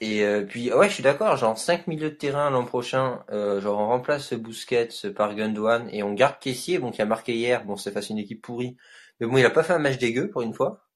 Et 0.00 0.22
euh, 0.24 0.44
puis, 0.44 0.72
ouais, 0.72 0.88
je 0.88 0.94
suis 0.94 1.02
d'accord, 1.02 1.36
genre 1.36 1.56
5 1.58 1.86
milieux 1.86 2.10
de 2.10 2.14
terrain 2.14 2.50
l'an 2.50 2.64
prochain, 2.64 3.24
euh, 3.30 3.60
genre 3.60 3.80
on 3.80 3.86
remplace 3.88 4.32
Busquets 4.34 4.88
par 5.16 5.34
Gundogan 5.34 5.88
et 5.90 6.02
on 6.02 6.12
garde 6.14 6.38
Caissier, 6.38 6.78
bon, 6.78 6.90
qui 6.90 7.02
a 7.02 7.06
marqué 7.06 7.34
hier, 7.34 7.64
bon, 7.64 7.76
c'est 7.76 7.90
face 7.92 8.10
à 8.10 8.12
une 8.12 8.18
équipe 8.18 8.42
pourrie. 8.42 8.76
Mais 9.20 9.26
bon, 9.26 9.36
il 9.38 9.44
a 9.44 9.50
pas 9.50 9.62
fait 9.64 9.72
un 9.72 9.78
match 9.78 9.98
dégueu 9.98 10.30
pour 10.30 10.42
une 10.42 10.54
fois. 10.54 10.87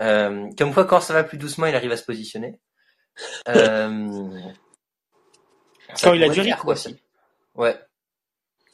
Euh, 0.00 0.50
comme 0.56 0.74
quoi, 0.74 0.84
quand 0.84 1.00
ça 1.00 1.14
va 1.14 1.24
plus 1.24 1.38
doucement, 1.38 1.66
il 1.66 1.74
arrive 1.74 1.92
à 1.92 1.96
se 1.96 2.04
positionner. 2.04 2.60
Euh, 3.48 4.30
Quand 6.00 6.12
il 6.12 6.22
a 6.22 6.28
du 6.28 6.40
rythme 6.40 6.60
quoi, 6.60 6.76
ça. 6.76 6.90
Ouais. 7.54 7.76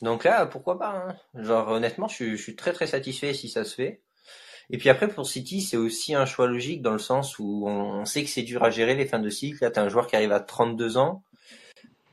Donc 0.02 0.24
là, 0.24 0.44
pourquoi 0.46 0.78
pas 0.78 0.90
hein. 0.90 1.16
Genre 1.42 1.68
honnêtement, 1.68 2.08
je 2.08 2.14
suis, 2.14 2.36
je 2.36 2.42
suis 2.42 2.56
très 2.56 2.72
très 2.72 2.86
satisfait 2.86 3.32
si 3.32 3.48
ça 3.48 3.64
se 3.64 3.74
fait. 3.74 4.02
Et 4.70 4.78
puis 4.78 4.88
après 4.88 5.08
pour 5.08 5.26
City, 5.26 5.62
c'est 5.62 5.76
aussi 5.76 6.14
un 6.14 6.26
choix 6.26 6.46
logique 6.46 6.82
dans 6.82 6.92
le 6.92 6.98
sens 6.98 7.38
où 7.38 7.64
on, 7.66 8.00
on 8.00 8.04
sait 8.04 8.22
que 8.24 8.30
c'est 8.30 8.42
dur 8.42 8.64
à 8.64 8.70
gérer 8.70 8.94
les 8.94 9.06
fins 9.06 9.18
de 9.18 9.30
cycle. 9.30 9.62
Là, 9.62 9.70
t'as 9.70 9.82
un 9.82 9.88
joueur 9.88 10.06
qui 10.06 10.16
arrive 10.16 10.32
à 10.32 10.40
32 10.40 10.96
ans. 10.96 11.22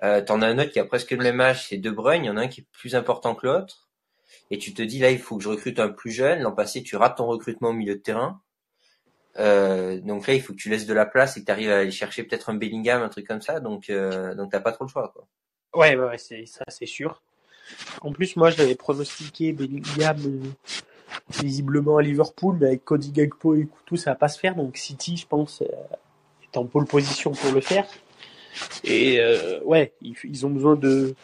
Euh, 0.03 0.22
T'en 0.22 0.41
as 0.41 0.48
un 0.48 0.58
autre 0.58 0.72
qui 0.72 0.79
a 0.79 0.86
presque 0.86 1.12
le 1.12 1.24
même 1.24 1.39
âge, 1.41 1.67
c'est 1.67 1.77
De 1.77 1.91
Bruyne. 1.91 2.24
Il 2.24 2.27
y 2.27 2.29
en 2.29 2.38
a 2.38 2.41
un 2.41 2.48
qui 2.48 2.62
est 2.62 2.67
plus 2.72 2.96
important 2.96 3.36
que 3.36 3.48
l'autre. 3.48 3.89
Et 4.50 4.58
tu 4.58 4.74
te 4.74 4.82
dis 4.82 5.00
là, 5.00 5.12
il 5.12 5.20
faut 5.20 5.38
que 5.38 5.44
je 5.44 5.50
recrute 5.50 5.80
un 5.80 5.90
plus 5.90 6.12
jeune. 6.12 6.40
L'an 6.42 6.52
passé, 6.52 6.84
tu 6.84 6.96
rates 6.96 7.18
ton 7.18 7.26
recrutement 7.26 7.70
au 7.70 7.74
milieu 7.74 7.96
de 7.96 8.02
terrain. 8.02 8.42
Euh, 9.40 10.00
donc 10.02 10.28
là, 10.28 10.34
il 10.34 10.42
faut 10.42 10.54
que 10.54 10.58
tu 10.58 10.70
laisses 10.70 10.86
de 10.86 10.94
la 10.94 11.06
place 11.06 11.38
et 11.38 11.42
que 11.42 11.46
tu 11.46 11.52
arrives 11.52 11.70
à 11.70 11.80
aller 11.80 11.92
chercher 11.92 12.24
peut-être 12.24 12.50
un 12.50 12.56
Bellingham, 12.56 13.02
un 13.02 13.10
truc 13.10 13.28
comme 13.28 13.42
ça. 13.42 13.60
Donc, 13.60 13.90
euh, 13.90 14.36
donc 14.36 14.52
t'as 14.52 14.60
pas 14.60 14.72
trop 14.72 14.86
le 14.86 14.90
choix. 14.90 15.14
Ouais, 15.74 15.98
c'est 16.18 16.46
ça, 16.46 16.66
c'est 16.68 16.86
sûr. 16.86 17.22
En 18.02 18.12
plus, 18.12 18.36
moi, 18.36 18.50
j'avais 18.50 18.76
pronostiqué 18.76 19.54
Bellingham 19.54 20.18
euh, 20.26 20.72
visiblement 21.42 21.98
à 21.98 22.02
Liverpool, 22.02 22.58
mais 22.60 22.68
avec 22.68 22.84
Cody 22.84 23.12
Gagpo 23.12 23.56
et 23.56 23.68
tout, 23.86 23.96
ça 23.96 24.12
va 24.12 24.16
pas 24.16 24.28
se 24.28 24.40
faire. 24.40 24.56
Donc 24.56 24.76
City, 24.76 25.16
je 25.16 25.28
pense, 25.28 25.62
euh, 25.62 25.66
est 26.44 26.58
en 26.58 26.66
pole 26.66 26.86
position 26.86 27.32
pour 27.32 27.52
le 27.54 27.62
faire. 27.62 27.88
Et 28.84 29.22
ouais, 29.64 29.94
ils 30.02 30.46
ont 30.46 30.50
besoin 30.50 30.76
de 30.76 31.16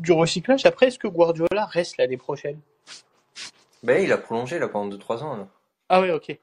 du 0.00 0.12
recyclage. 0.12 0.66
Après, 0.66 0.86
est-ce 0.86 0.98
que 0.98 1.08
Guardiola 1.08 1.66
reste 1.66 1.96
l'année 1.98 2.16
prochaine? 2.16 2.60
Ben, 3.82 4.02
il 4.02 4.12
a 4.12 4.18
prolongé 4.18 4.58
là 4.58 4.68
pendant 4.68 4.94
2-3 4.94 5.22
ans. 5.22 5.36
Là. 5.36 5.48
Ah 5.88 6.00
ouais, 6.00 6.10
ok. 6.10 6.36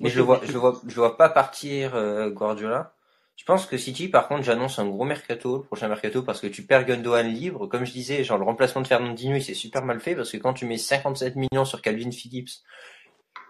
Mais 0.00 0.10
je 0.10 0.16
le 0.18 0.22
vois, 0.22 0.40
je 0.44 0.52
le 0.52 0.58
vois, 0.58 0.80
je 0.82 0.94
le 0.94 1.00
vois 1.00 1.16
pas 1.16 1.28
partir 1.28 1.94
euh, 1.94 2.30
Guardiola. 2.30 2.92
Je 3.36 3.44
pense 3.44 3.66
que 3.66 3.76
City, 3.76 4.08
par 4.08 4.28
contre, 4.28 4.42
j'annonce 4.42 4.78
un 4.78 4.86
gros 4.86 5.04
mercato, 5.04 5.58
le 5.58 5.62
prochain 5.62 5.88
mercato, 5.88 6.22
parce 6.22 6.40
que 6.40 6.46
tu 6.46 6.62
perds 6.62 6.84
Gundogan 6.86 7.26
libre. 7.26 7.66
Comme 7.66 7.84
je 7.84 7.92
disais, 7.92 8.24
genre 8.24 8.38
le 8.38 8.44
remplacement 8.44 8.80
de 8.80 8.86
Fernandinho, 8.86 9.36
il 9.36 9.42
s'est 9.42 9.54
super 9.54 9.84
mal 9.84 10.00
fait, 10.00 10.14
parce 10.14 10.32
que 10.32 10.38
quand 10.38 10.54
tu 10.54 10.64
mets 10.64 10.78
57 10.78 11.36
millions 11.36 11.66
sur 11.66 11.82
Calvin 11.82 12.10
Phillips, 12.10 12.62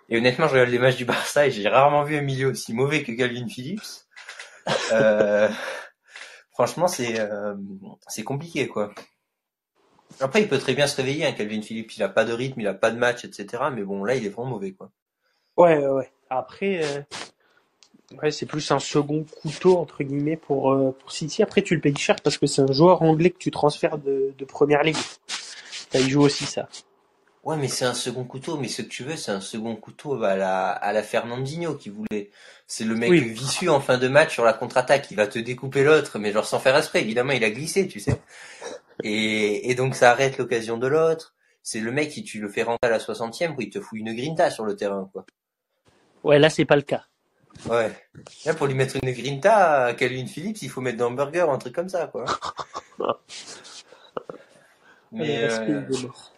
et 0.09 0.17
honnêtement, 0.17 0.47
je 0.47 0.53
regarde 0.53 0.71
les 0.71 0.79
matchs 0.79 0.97
du 0.97 1.05
Barça 1.05 1.47
et 1.47 1.50
j'ai 1.50 1.69
rarement 1.69 2.05
vu 2.05 2.17
un 2.17 2.23
milieu 2.23 2.50
aussi 2.50 2.73
mauvais 2.73 3.03
que 3.03 3.12
Calvin 3.12 3.49
Phillips. 3.49 4.07
Euh, 4.93 5.49
franchement, 6.53 6.87
c'est 6.87 7.19
euh, 7.21 7.55
c'est 8.07 8.23
compliqué, 8.23 8.69
quoi. 8.69 8.93
Après, 10.20 10.42
il 10.42 10.49
peut 10.49 10.58
très 10.58 10.75
bien 10.75 10.87
se 10.87 10.96
réveiller, 10.96 11.26
hein, 11.26 11.32
Calvin 11.32 11.62
Phillips. 11.62 11.96
Il 11.96 12.02
a 12.02 12.08
pas 12.08 12.25
de 12.25 12.32
rythme, 12.32 12.61
il 12.61 12.66
a 12.66 12.75
pas 12.75 12.90
de 12.90 12.99
match, 12.99 13.25
etc. 13.25 13.64
Mais 13.75 13.82
bon, 13.82 14.04
là, 14.04 14.14
il 14.14 14.25
est 14.25 14.30
vraiment 14.30 14.50
mauvais, 14.50 14.73
quoi. 14.73 14.90
Ouais, 15.56 15.78
ouais, 15.78 15.88
ouais. 15.88 16.11
Après, 16.30 16.80
euh, 16.82 18.30
c'est 18.30 18.46
plus 18.46 18.70
un 18.70 18.78
second 18.78 19.25
couteau, 19.42 19.78
entre 19.78 20.02
guillemets, 20.02 20.37
pour, 20.37 20.73
euh, 20.73 20.96
pour 20.99 21.12
City. 21.12 21.42
Après, 21.42 21.62
tu 21.62 21.75
le 21.75 21.80
payes 21.80 21.96
cher 21.96 22.16
parce 22.23 22.38
que 22.38 22.46
c'est 22.46 22.62
un 22.62 22.73
joueur 22.73 23.02
anglais 23.02 23.30
que 23.30 23.38
tu 23.38 23.50
transfères 23.50 23.99
de, 23.99 24.32
de 24.37 24.44
première 24.44 24.82
ligue. 24.82 24.96
Il 25.94 26.11
joue 26.11 26.23
aussi 26.23 26.44
ça. 26.44 26.68
Ouais, 27.47 27.57
mais 27.57 27.69
c'est 27.69 27.85
un 27.85 27.95
second 27.95 28.25
couteau, 28.25 28.57
mais 28.57 28.67
ce 28.67 28.83
que 28.83 28.88
tu 28.88 29.05
veux, 29.05 29.15
c'est 29.15 29.31
un 29.31 29.41
second 29.41 29.76
couteau 29.76 30.21
à 30.25 30.35
la, 30.35 30.69
à 30.69 30.93
la 30.93 31.05
Fernandinho 31.05 31.76
qui 31.76 31.91
voulait. 31.91 32.33
C'est 32.67 32.83
le 32.83 32.97
mec 32.97 33.09
Oui. 33.09 33.21
vicieux 33.21 33.71
en 33.71 33.79
fin 33.79 33.99
de 33.99 34.09
match 34.09 34.35
sur 34.35 34.44
la 34.44 34.53
contre-attaque, 34.53 35.12
il 35.12 35.16
va 35.16 35.29
te 35.29 35.38
découper 35.38 35.85
l'autre, 35.85 36.18
mais 36.18 36.33
genre 36.33 36.44
sans 36.44 36.59
faire 36.59 36.77
exprès, 36.77 37.03
évidemment, 37.03 37.31
il 37.35 37.44
a 37.44 37.51
glissé, 37.51 37.87
tu 37.87 38.01
sais. 38.01 38.20
Et, 39.05 39.70
et 39.70 39.77
donc 39.77 39.94
ça 39.94 40.11
arrête 40.11 40.38
l'occasion 40.38 40.77
de 40.77 40.88
l'autre. 40.88 41.37
C'est 41.62 41.79
le 41.79 41.92
mec 41.92 42.11
qui 42.11 42.25
tu 42.25 42.40
le 42.40 42.49
fais 42.49 42.64
rentrer 42.64 42.88
à 42.88 42.90
la 42.90 42.99
60e, 42.99 43.55
où 43.57 43.61
il 43.61 43.70
te 43.70 43.81
fout 43.81 43.97
une 43.97 44.12
grinta 44.12 44.51
sur 44.51 44.64
le 44.64 44.75
terrain, 44.75 45.09
quoi. 45.12 45.25
Ouais, 46.25 46.40
là, 46.40 46.51
c'est 46.51 46.64
pas 46.64 46.75
le 46.75 46.83
cas. 46.83 47.05
Ouais. 47.66 47.92
Là, 48.44 48.55
pour 48.55 48.66
lui 48.66 48.75
mettre 48.75 48.97
une 49.01 49.12
grinta 49.12 49.85
à 49.85 49.94
Calvin 49.94 50.27
Phillips, 50.27 50.62
il 50.62 50.68
faut 50.68 50.81
mettre 50.81 50.99
dans 50.99 51.12
un 51.12 51.14
burger 51.14 51.47
un 51.49 51.59
truc 51.59 51.77
comme 51.77 51.88
ça, 51.88 52.09
quoi. 52.09 52.25
Mais, 55.12 55.44
euh, 55.44 55.83
mort? 56.03 56.33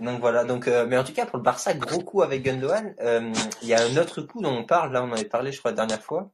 Donc 0.00 0.20
voilà, 0.20 0.44
donc 0.44 0.68
euh, 0.68 0.86
mais 0.86 0.96
en 0.96 1.02
tout 1.02 1.12
cas 1.12 1.26
pour 1.26 1.38
le 1.38 1.42
Barça, 1.42 1.74
gros 1.74 2.00
coup 2.00 2.22
avec 2.22 2.42
Gundogan. 2.42 2.94
Euh, 3.00 3.32
Il 3.62 3.68
y 3.68 3.74
a 3.74 3.82
un 3.82 3.96
autre 3.96 4.22
coup 4.22 4.40
dont 4.40 4.56
on 4.56 4.64
parle, 4.64 4.92
là 4.92 5.02
on 5.02 5.08
en 5.08 5.12
avait 5.12 5.24
parlé 5.24 5.50
je 5.50 5.58
crois 5.58 5.72
la 5.72 5.76
dernière 5.76 6.02
fois. 6.02 6.30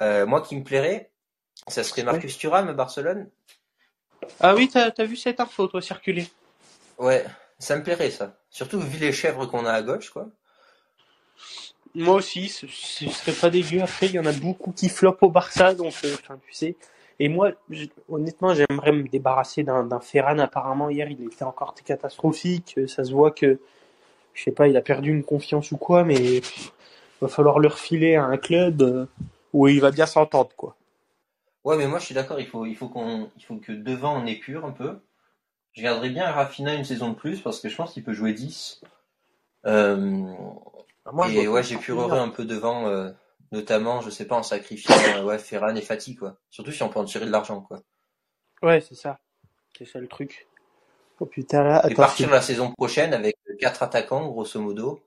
Euh, 0.00 0.26
moi 0.26 0.40
qui 0.40 0.56
me 0.56 0.64
plairait, 0.64 1.10
ça 1.68 1.84
serait 1.84 2.02
Marcus 2.02 2.38
Thuram 2.38 2.68
à 2.68 2.72
Barcelone. 2.72 3.28
Ah 4.40 4.54
oui, 4.54 4.68
t'as 4.72 4.90
as 4.96 5.04
vu 5.04 5.16
cette 5.16 5.40
info, 5.40 5.66
toi, 5.68 5.82
circuler? 5.82 6.26
Ouais, 6.98 7.24
ça 7.58 7.76
me 7.76 7.82
plairait 7.82 8.10
ça. 8.10 8.38
Surtout 8.50 8.80
vu 8.80 8.98
les 8.98 9.12
chèvres 9.12 9.46
qu'on 9.46 9.66
a 9.66 9.72
à 9.72 9.82
gauche 9.82 10.10
quoi. 10.10 10.28
Moi 11.94 12.14
aussi, 12.16 12.48
ce, 12.50 12.66
ce 12.66 13.08
serait 13.08 13.32
pas 13.32 13.48
dégueu. 13.48 13.80
Après, 13.80 14.06
il 14.06 14.12
y 14.12 14.18
en 14.18 14.26
a 14.26 14.32
beaucoup 14.32 14.70
qui 14.72 14.90
flopent 14.90 15.22
au 15.22 15.30
Barça, 15.30 15.74
donc, 15.74 15.94
tu 16.02 16.52
sais. 16.52 16.76
Et 17.18 17.28
moi, 17.28 17.52
honnêtement, 18.08 18.54
j'aimerais 18.54 18.92
me 18.92 19.08
débarrasser 19.08 19.62
d'un 19.62 20.00
Ferran. 20.00 20.38
Apparemment, 20.38 20.90
hier, 20.90 21.08
il 21.10 21.24
était 21.24 21.44
encore 21.44 21.74
catastrophique. 21.74 22.74
Euh, 22.78 22.86
Ça 22.86 23.04
se 23.04 23.12
voit 23.12 23.30
que, 23.30 23.58
je 24.34 24.42
sais 24.42 24.52
pas, 24.52 24.68
il 24.68 24.76
a 24.76 24.82
perdu 24.82 25.10
une 25.10 25.24
confiance 25.24 25.72
ou 25.72 25.78
quoi, 25.78 26.04
mais 26.04 26.40
pff, 26.40 26.72
va 27.20 27.28
falloir 27.28 27.58
le 27.58 27.68
refiler 27.68 28.16
à 28.16 28.24
un 28.24 28.36
club 28.36 28.82
euh, 28.82 29.06
où 29.52 29.68
il 29.68 29.80
va 29.80 29.90
bien 29.90 30.06
s'entendre, 30.06 30.50
quoi. 30.56 30.76
Ouais 31.64 31.76
mais 31.76 31.88
moi 31.88 31.98
je 31.98 32.04
suis 32.04 32.14
d'accord, 32.14 32.38
il 32.38 32.46
faut 32.46 32.64
il 32.64 32.76
faut 32.76 32.88
qu'on 32.88 33.28
il 33.36 33.44
faut 33.44 33.56
que 33.56 33.72
devant 33.72 34.22
on 34.22 34.24
épure 34.26 34.64
un 34.64 34.70
peu. 34.70 35.00
Je 35.72 35.82
garderais 35.82 36.10
bien 36.10 36.30
Rafinha 36.30 36.74
une 36.74 36.84
saison 36.84 37.10
de 37.10 37.14
plus 37.14 37.40
parce 37.40 37.60
que 37.60 37.68
je 37.68 37.74
pense 37.74 37.92
qu'il 37.92 38.04
peut 38.04 38.12
jouer 38.12 38.32
10. 38.32 38.80
Euh, 39.66 39.96
Moi, 41.12 41.28
je 41.28 41.38
et 41.38 41.48
ouais, 41.48 41.64
j'épurerai 41.64 42.18
un 42.18 42.28
peu 42.28 42.44
devant, 42.44 42.86
euh, 42.86 43.10
notamment, 43.52 44.00
je 44.00 44.10
sais 44.10 44.26
pas, 44.26 44.36
en 44.36 44.42
sacrifiant 44.42 44.94
euh, 45.16 45.24
ouais, 45.24 45.38
Ferran 45.38 45.74
et 45.74 45.80
Fati, 45.80 46.16
quoi. 46.16 46.36
Surtout 46.50 46.72
si 46.72 46.82
on 46.82 46.88
peut 46.88 47.00
en 47.00 47.04
tirer 47.04 47.26
de 47.26 47.30
l'argent, 47.30 47.60
quoi. 47.60 47.80
Ouais, 48.62 48.80
c'est 48.80 48.94
ça. 48.94 49.18
C'est 49.76 49.84
ça 49.84 49.98
le 49.98 50.08
truc. 50.08 50.46
Oh 51.20 51.26
putain, 51.26 51.64
là, 51.64 51.86
Et 51.88 51.94
partir 51.94 52.30
la 52.30 52.42
saison 52.42 52.72
prochaine 52.72 53.14
avec 53.14 53.36
quatre 53.58 53.82
attaquants, 53.82 54.28
grosso 54.28 54.60
modo, 54.60 55.00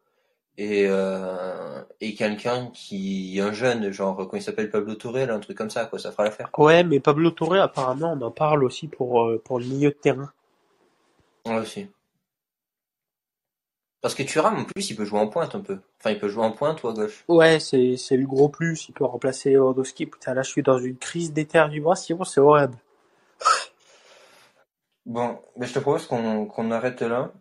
et, 0.57 0.87
euh, 0.87 1.81
et 2.01 2.15
quelqu'un 2.15 2.69
qui, 2.73 3.39
un 3.41 3.53
jeune, 3.53 3.91
genre, 3.91 4.15
comment 4.15 4.33
il 4.33 4.41
s'appelle, 4.41 4.69
Pablo 4.69 4.95
Torre, 4.95 5.29
un 5.29 5.39
truc 5.39 5.57
comme 5.57 5.69
ça, 5.69 5.85
quoi, 5.85 5.99
ça 5.99 6.11
fera 6.11 6.23
l'affaire. 6.23 6.49
Ouais, 6.57 6.83
mais 6.83 6.99
Pablo 6.99 7.31
Torre, 7.31 7.61
apparemment, 7.61 8.13
on 8.19 8.21
en 8.21 8.31
parle 8.31 8.63
aussi 8.63 8.87
pour, 8.87 9.23
euh, 9.23 9.41
pour 9.43 9.59
le 9.59 9.65
milieu 9.65 9.89
de 9.89 9.95
terrain. 9.95 10.31
Ouais, 11.45 11.59
aussi. 11.59 11.87
Parce 14.01 14.15
que 14.15 14.23
Thuram, 14.23 14.59
en 14.59 14.63
plus, 14.63 14.89
il 14.89 14.95
peut 14.95 15.03
jouer 15.03 15.19
en 15.19 15.27
pointe 15.27 15.55
un 15.55 15.59
peu. 15.59 15.79
Enfin, 15.99 16.11
il 16.11 16.19
peut 16.19 16.29
jouer 16.29 16.43
en 16.43 16.51
pointe 16.51 16.81
ou 16.83 16.87
à 16.87 16.93
gauche. 16.93 17.25
Ouais, 17.27 17.59
c'est, 17.59 17.97
c'est 17.97 18.15
le 18.15 18.25
gros 18.25 18.47
plus. 18.47 18.87
Il 18.87 18.93
peut 18.93 19.03
remplacer 19.03 19.51
Lewandowski. 19.51 20.05
Putain, 20.05 20.33
là, 20.33 20.41
je 20.41 20.49
suis 20.49 20.63
dans 20.63 20.79
une 20.79 20.97
crise 20.97 21.33
d'éternuement. 21.33 21.95
c'est 21.95 22.39
horrible. 22.39 22.77
Bon, 25.05 25.39
mais 25.57 25.65
je 25.65 25.73
te 25.73 25.79
propose 25.79 26.05
qu'on 26.05 26.45
qu'on 26.45 26.71
arrête 26.71 27.01
là. 27.01 27.33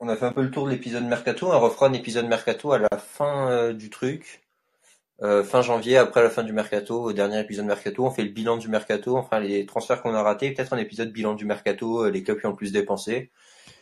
On 0.00 0.08
a 0.08 0.16
fait 0.16 0.26
un 0.26 0.32
peu 0.32 0.42
le 0.42 0.50
tour 0.50 0.66
de 0.66 0.70
l'épisode 0.70 1.04
Mercato. 1.04 1.50
On 1.50 1.58
refera 1.58 1.86
un 1.86 1.92
épisode 1.92 2.26
Mercato 2.26 2.72
à 2.72 2.78
la 2.78 2.88
fin 2.98 3.50
euh, 3.50 3.72
du 3.72 3.90
truc. 3.90 4.42
Euh, 5.22 5.44
fin 5.44 5.60
janvier, 5.60 5.98
après 5.98 6.22
la 6.22 6.30
fin 6.30 6.42
du 6.42 6.52
Mercato, 6.54 7.02
au 7.02 7.12
dernier 7.12 7.38
épisode 7.40 7.66
Mercato, 7.66 8.06
on 8.06 8.10
fait 8.10 8.22
le 8.22 8.30
bilan 8.30 8.56
du 8.56 8.68
Mercato, 8.68 9.18
enfin 9.18 9.38
les 9.38 9.66
transferts 9.66 10.00
qu'on 10.00 10.14
a 10.14 10.22
ratés, 10.22 10.52
peut-être 10.52 10.72
un 10.72 10.78
épisode 10.78 11.12
bilan 11.12 11.34
du 11.34 11.44
Mercato, 11.44 12.04
euh, 12.06 12.10
les 12.10 12.22
clubs 12.22 12.40
qui 12.40 12.46
ont 12.46 12.50
le 12.50 12.56
plus 12.56 12.72
dépensé. 12.72 13.30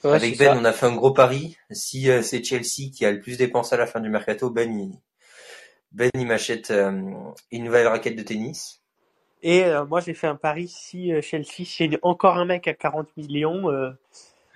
Ouais, 0.03 0.14
Avec 0.14 0.35
c'est 0.35 0.44
Ben, 0.44 0.55
ça. 0.55 0.61
on 0.61 0.64
a 0.64 0.72
fait 0.72 0.87
un 0.87 0.96
gros 0.96 1.12
pari. 1.12 1.57
Si 1.70 2.11
euh, 2.11 2.22
c'est 2.22 2.42
Chelsea 2.42 2.90
qui 2.92 3.05
a 3.05 3.12
le 3.12 3.20
plus 3.20 3.37
dépensé 3.38 3.77
à 3.77 3.79
la 3.79 3.87
fin 3.87 4.01
du 4.01 4.09
Mercato, 4.09 4.51
Ben 4.51 4.77
il, 4.77 4.98
ben, 5.92 6.11
il 6.14 6.27
m'achète 6.27 6.72
euh, 6.72 6.90
une 7.53 7.64
nouvelle 7.64 7.87
raquette 7.87 8.16
de 8.16 8.22
tennis. 8.22 8.83
Et 9.40 9.62
moi, 9.88 10.01
j'ai 10.01 10.14
fait 10.14 10.27
un 10.27 10.35
pari. 10.35 10.66
Si 10.66 11.12
Chelsea 11.22 11.64
signe 11.64 11.96
encore 12.03 12.38
un 12.38 12.44
mec 12.44 12.66
à 12.66 12.74
40 12.74 13.16
millions, 13.16 13.70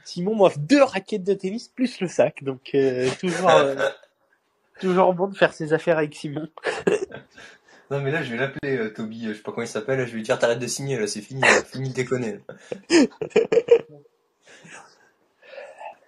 Simon 0.05 0.35
m'offre 0.35 0.59
deux 0.59 0.83
raquettes 0.83 1.23
de 1.23 1.35
tennis 1.35 1.69
plus 1.69 2.01
le 2.01 2.09
sac. 2.09 2.43
Donc, 2.43 2.77
toujours, 3.21 3.49
toujours 4.83 5.15
bon 5.15 5.29
de 5.29 5.37
faire 5.37 5.53
ses 5.53 5.73
affaires 5.73 5.99
avec 5.99 6.15
Simon. 6.15 6.49
Non 7.91 8.01
mais 8.01 8.11
là 8.11 8.23
je 8.23 8.31
vais 8.31 8.39
l'appeler 8.39 8.79
euh, 8.79 8.89
Toby, 8.91 9.27
euh, 9.27 9.33
je 9.33 9.37
sais 9.37 9.43
pas 9.43 9.53
comment 9.53 9.67
il 9.67 9.69
s'appelle, 9.69 10.01
je 10.07 10.13
vais 10.13 10.17
lui 10.17 10.23
dire 10.23 10.39
t'arrêtes 10.39 10.59
de 10.61 10.67
signer 10.67 10.99
là, 10.99 11.07
c'est 11.07 11.21
fini, 11.21 11.43
là, 11.43 11.63
fini 11.63 11.91
de 11.91 11.95
déconner. 11.95 12.41
là. 12.49 12.57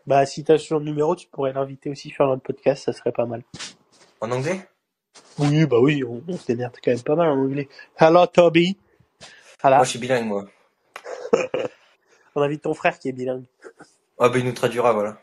Bah, 0.07 0.25
si 0.27 0.45
t'as 0.45 0.59
son 0.59 0.81
numéro, 0.81 1.17
tu 1.17 1.27
pourrais 1.29 1.53
l'inviter 1.53 1.89
aussi 1.91 2.11
sur 2.11 2.27
notre 2.27 2.43
podcast. 2.43 2.85
Ça 2.85 2.93
serait 2.93 3.13
pas 3.13 3.25
mal. 3.25 3.43
En 4.21 4.31
anglais? 4.31 4.67
Oui, 5.39 5.65
bah 5.67 5.79
oui, 5.81 6.05
on, 6.05 6.23
on 6.29 6.37
se 6.37 6.47
démerde 6.47 6.75
quand 6.83 6.91
même 6.91 7.03
pas 7.03 7.17
mal 7.17 7.29
en 7.29 7.39
anglais. 7.39 7.69
Hello, 7.99 8.27
Toby. 8.27 8.79
Voilà. 9.63 9.77
Moi 9.77 9.85
je 9.85 9.91
suis 9.91 9.99
bilingue 9.99 10.27
moi. 10.27 10.47
On 12.35 12.43
invite 12.43 12.63
ton 12.63 12.75
frère 12.75 12.99
qui 12.99 13.09
est 13.09 13.13
bilingue. 13.13 13.45
Ah 14.19 14.29
ben 14.29 14.41
il 14.41 14.45
nous 14.45 14.53
traduira, 14.53 14.93
voilà. 14.93 15.19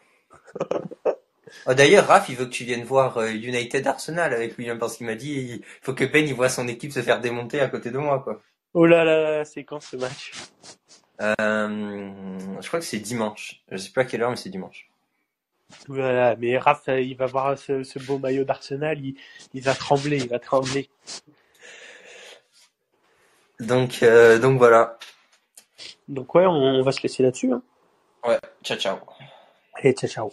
Ah, 1.65 1.73
D'ailleurs, 1.73 2.07
Raph, 2.07 2.29
il 2.29 2.35
veut 2.35 2.45
que 2.45 2.51
tu 2.51 2.63
viennes 2.63 2.83
voir 2.83 3.17
euh, 3.17 3.29
United 3.29 3.85
Arsenal 3.87 4.33
avec 4.33 4.57
lui, 4.57 4.69
hein, 4.69 4.77
parce 4.77 4.97
qu'il 4.97 5.05
m'a 5.05 5.15
dit 5.15 5.33
il 5.33 5.61
faut 5.81 5.93
que 5.93 6.05
Ben 6.05 6.25
il 6.25 6.33
voit 6.33 6.49
son 6.49 6.67
équipe 6.67 6.91
se 6.91 7.01
faire 7.01 7.19
démonter 7.21 7.59
à 7.59 7.67
côté 7.67 7.91
de 7.91 7.97
moi, 7.97 8.19
quoi. 8.19 8.41
Oh 8.73 8.85
là 8.85 9.03
là 9.03 9.43
c'est 9.45 9.63
quand 9.63 9.81
ce 9.81 9.97
match? 9.97 10.31
Euh, 11.21 12.39
je 12.61 12.67
crois 12.67 12.79
que 12.79 12.85
c'est 12.85 12.99
dimanche. 12.99 13.61
Je 13.69 13.77
sais 13.77 13.91
pas 13.91 14.01
à 14.01 14.05
quelle 14.05 14.23
heure, 14.23 14.31
mais 14.31 14.35
c'est 14.37 14.49
dimanche. 14.49 14.89
Voilà, 15.87 16.35
mais 16.35 16.57
Raph, 16.57 16.89
euh, 16.89 16.99
il 16.99 17.15
va 17.15 17.27
voir 17.27 17.57
ce, 17.57 17.83
ce 17.83 17.99
beau 17.99 18.17
maillot 18.17 18.43
d'Arsenal, 18.43 18.99
il, 18.99 19.15
il 19.53 19.61
va 19.61 19.73
trembler, 19.73 20.17
il 20.17 20.27
va 20.27 20.39
trembler. 20.39 20.89
Donc, 23.59 24.03
euh, 24.03 24.39
donc 24.39 24.57
voilà. 24.57 24.97
Donc 26.07 26.33
ouais, 26.35 26.45
on, 26.45 26.51
on 26.51 26.81
va 26.81 26.91
se 26.91 27.01
laisser 27.03 27.23
là-dessus. 27.23 27.51
Hein. 27.53 27.61
Ouais, 28.25 28.39
ciao 28.63 28.77
ciao. 28.77 28.97
Allez, 29.75 29.93
ciao 29.93 30.09
ciao. 30.09 30.31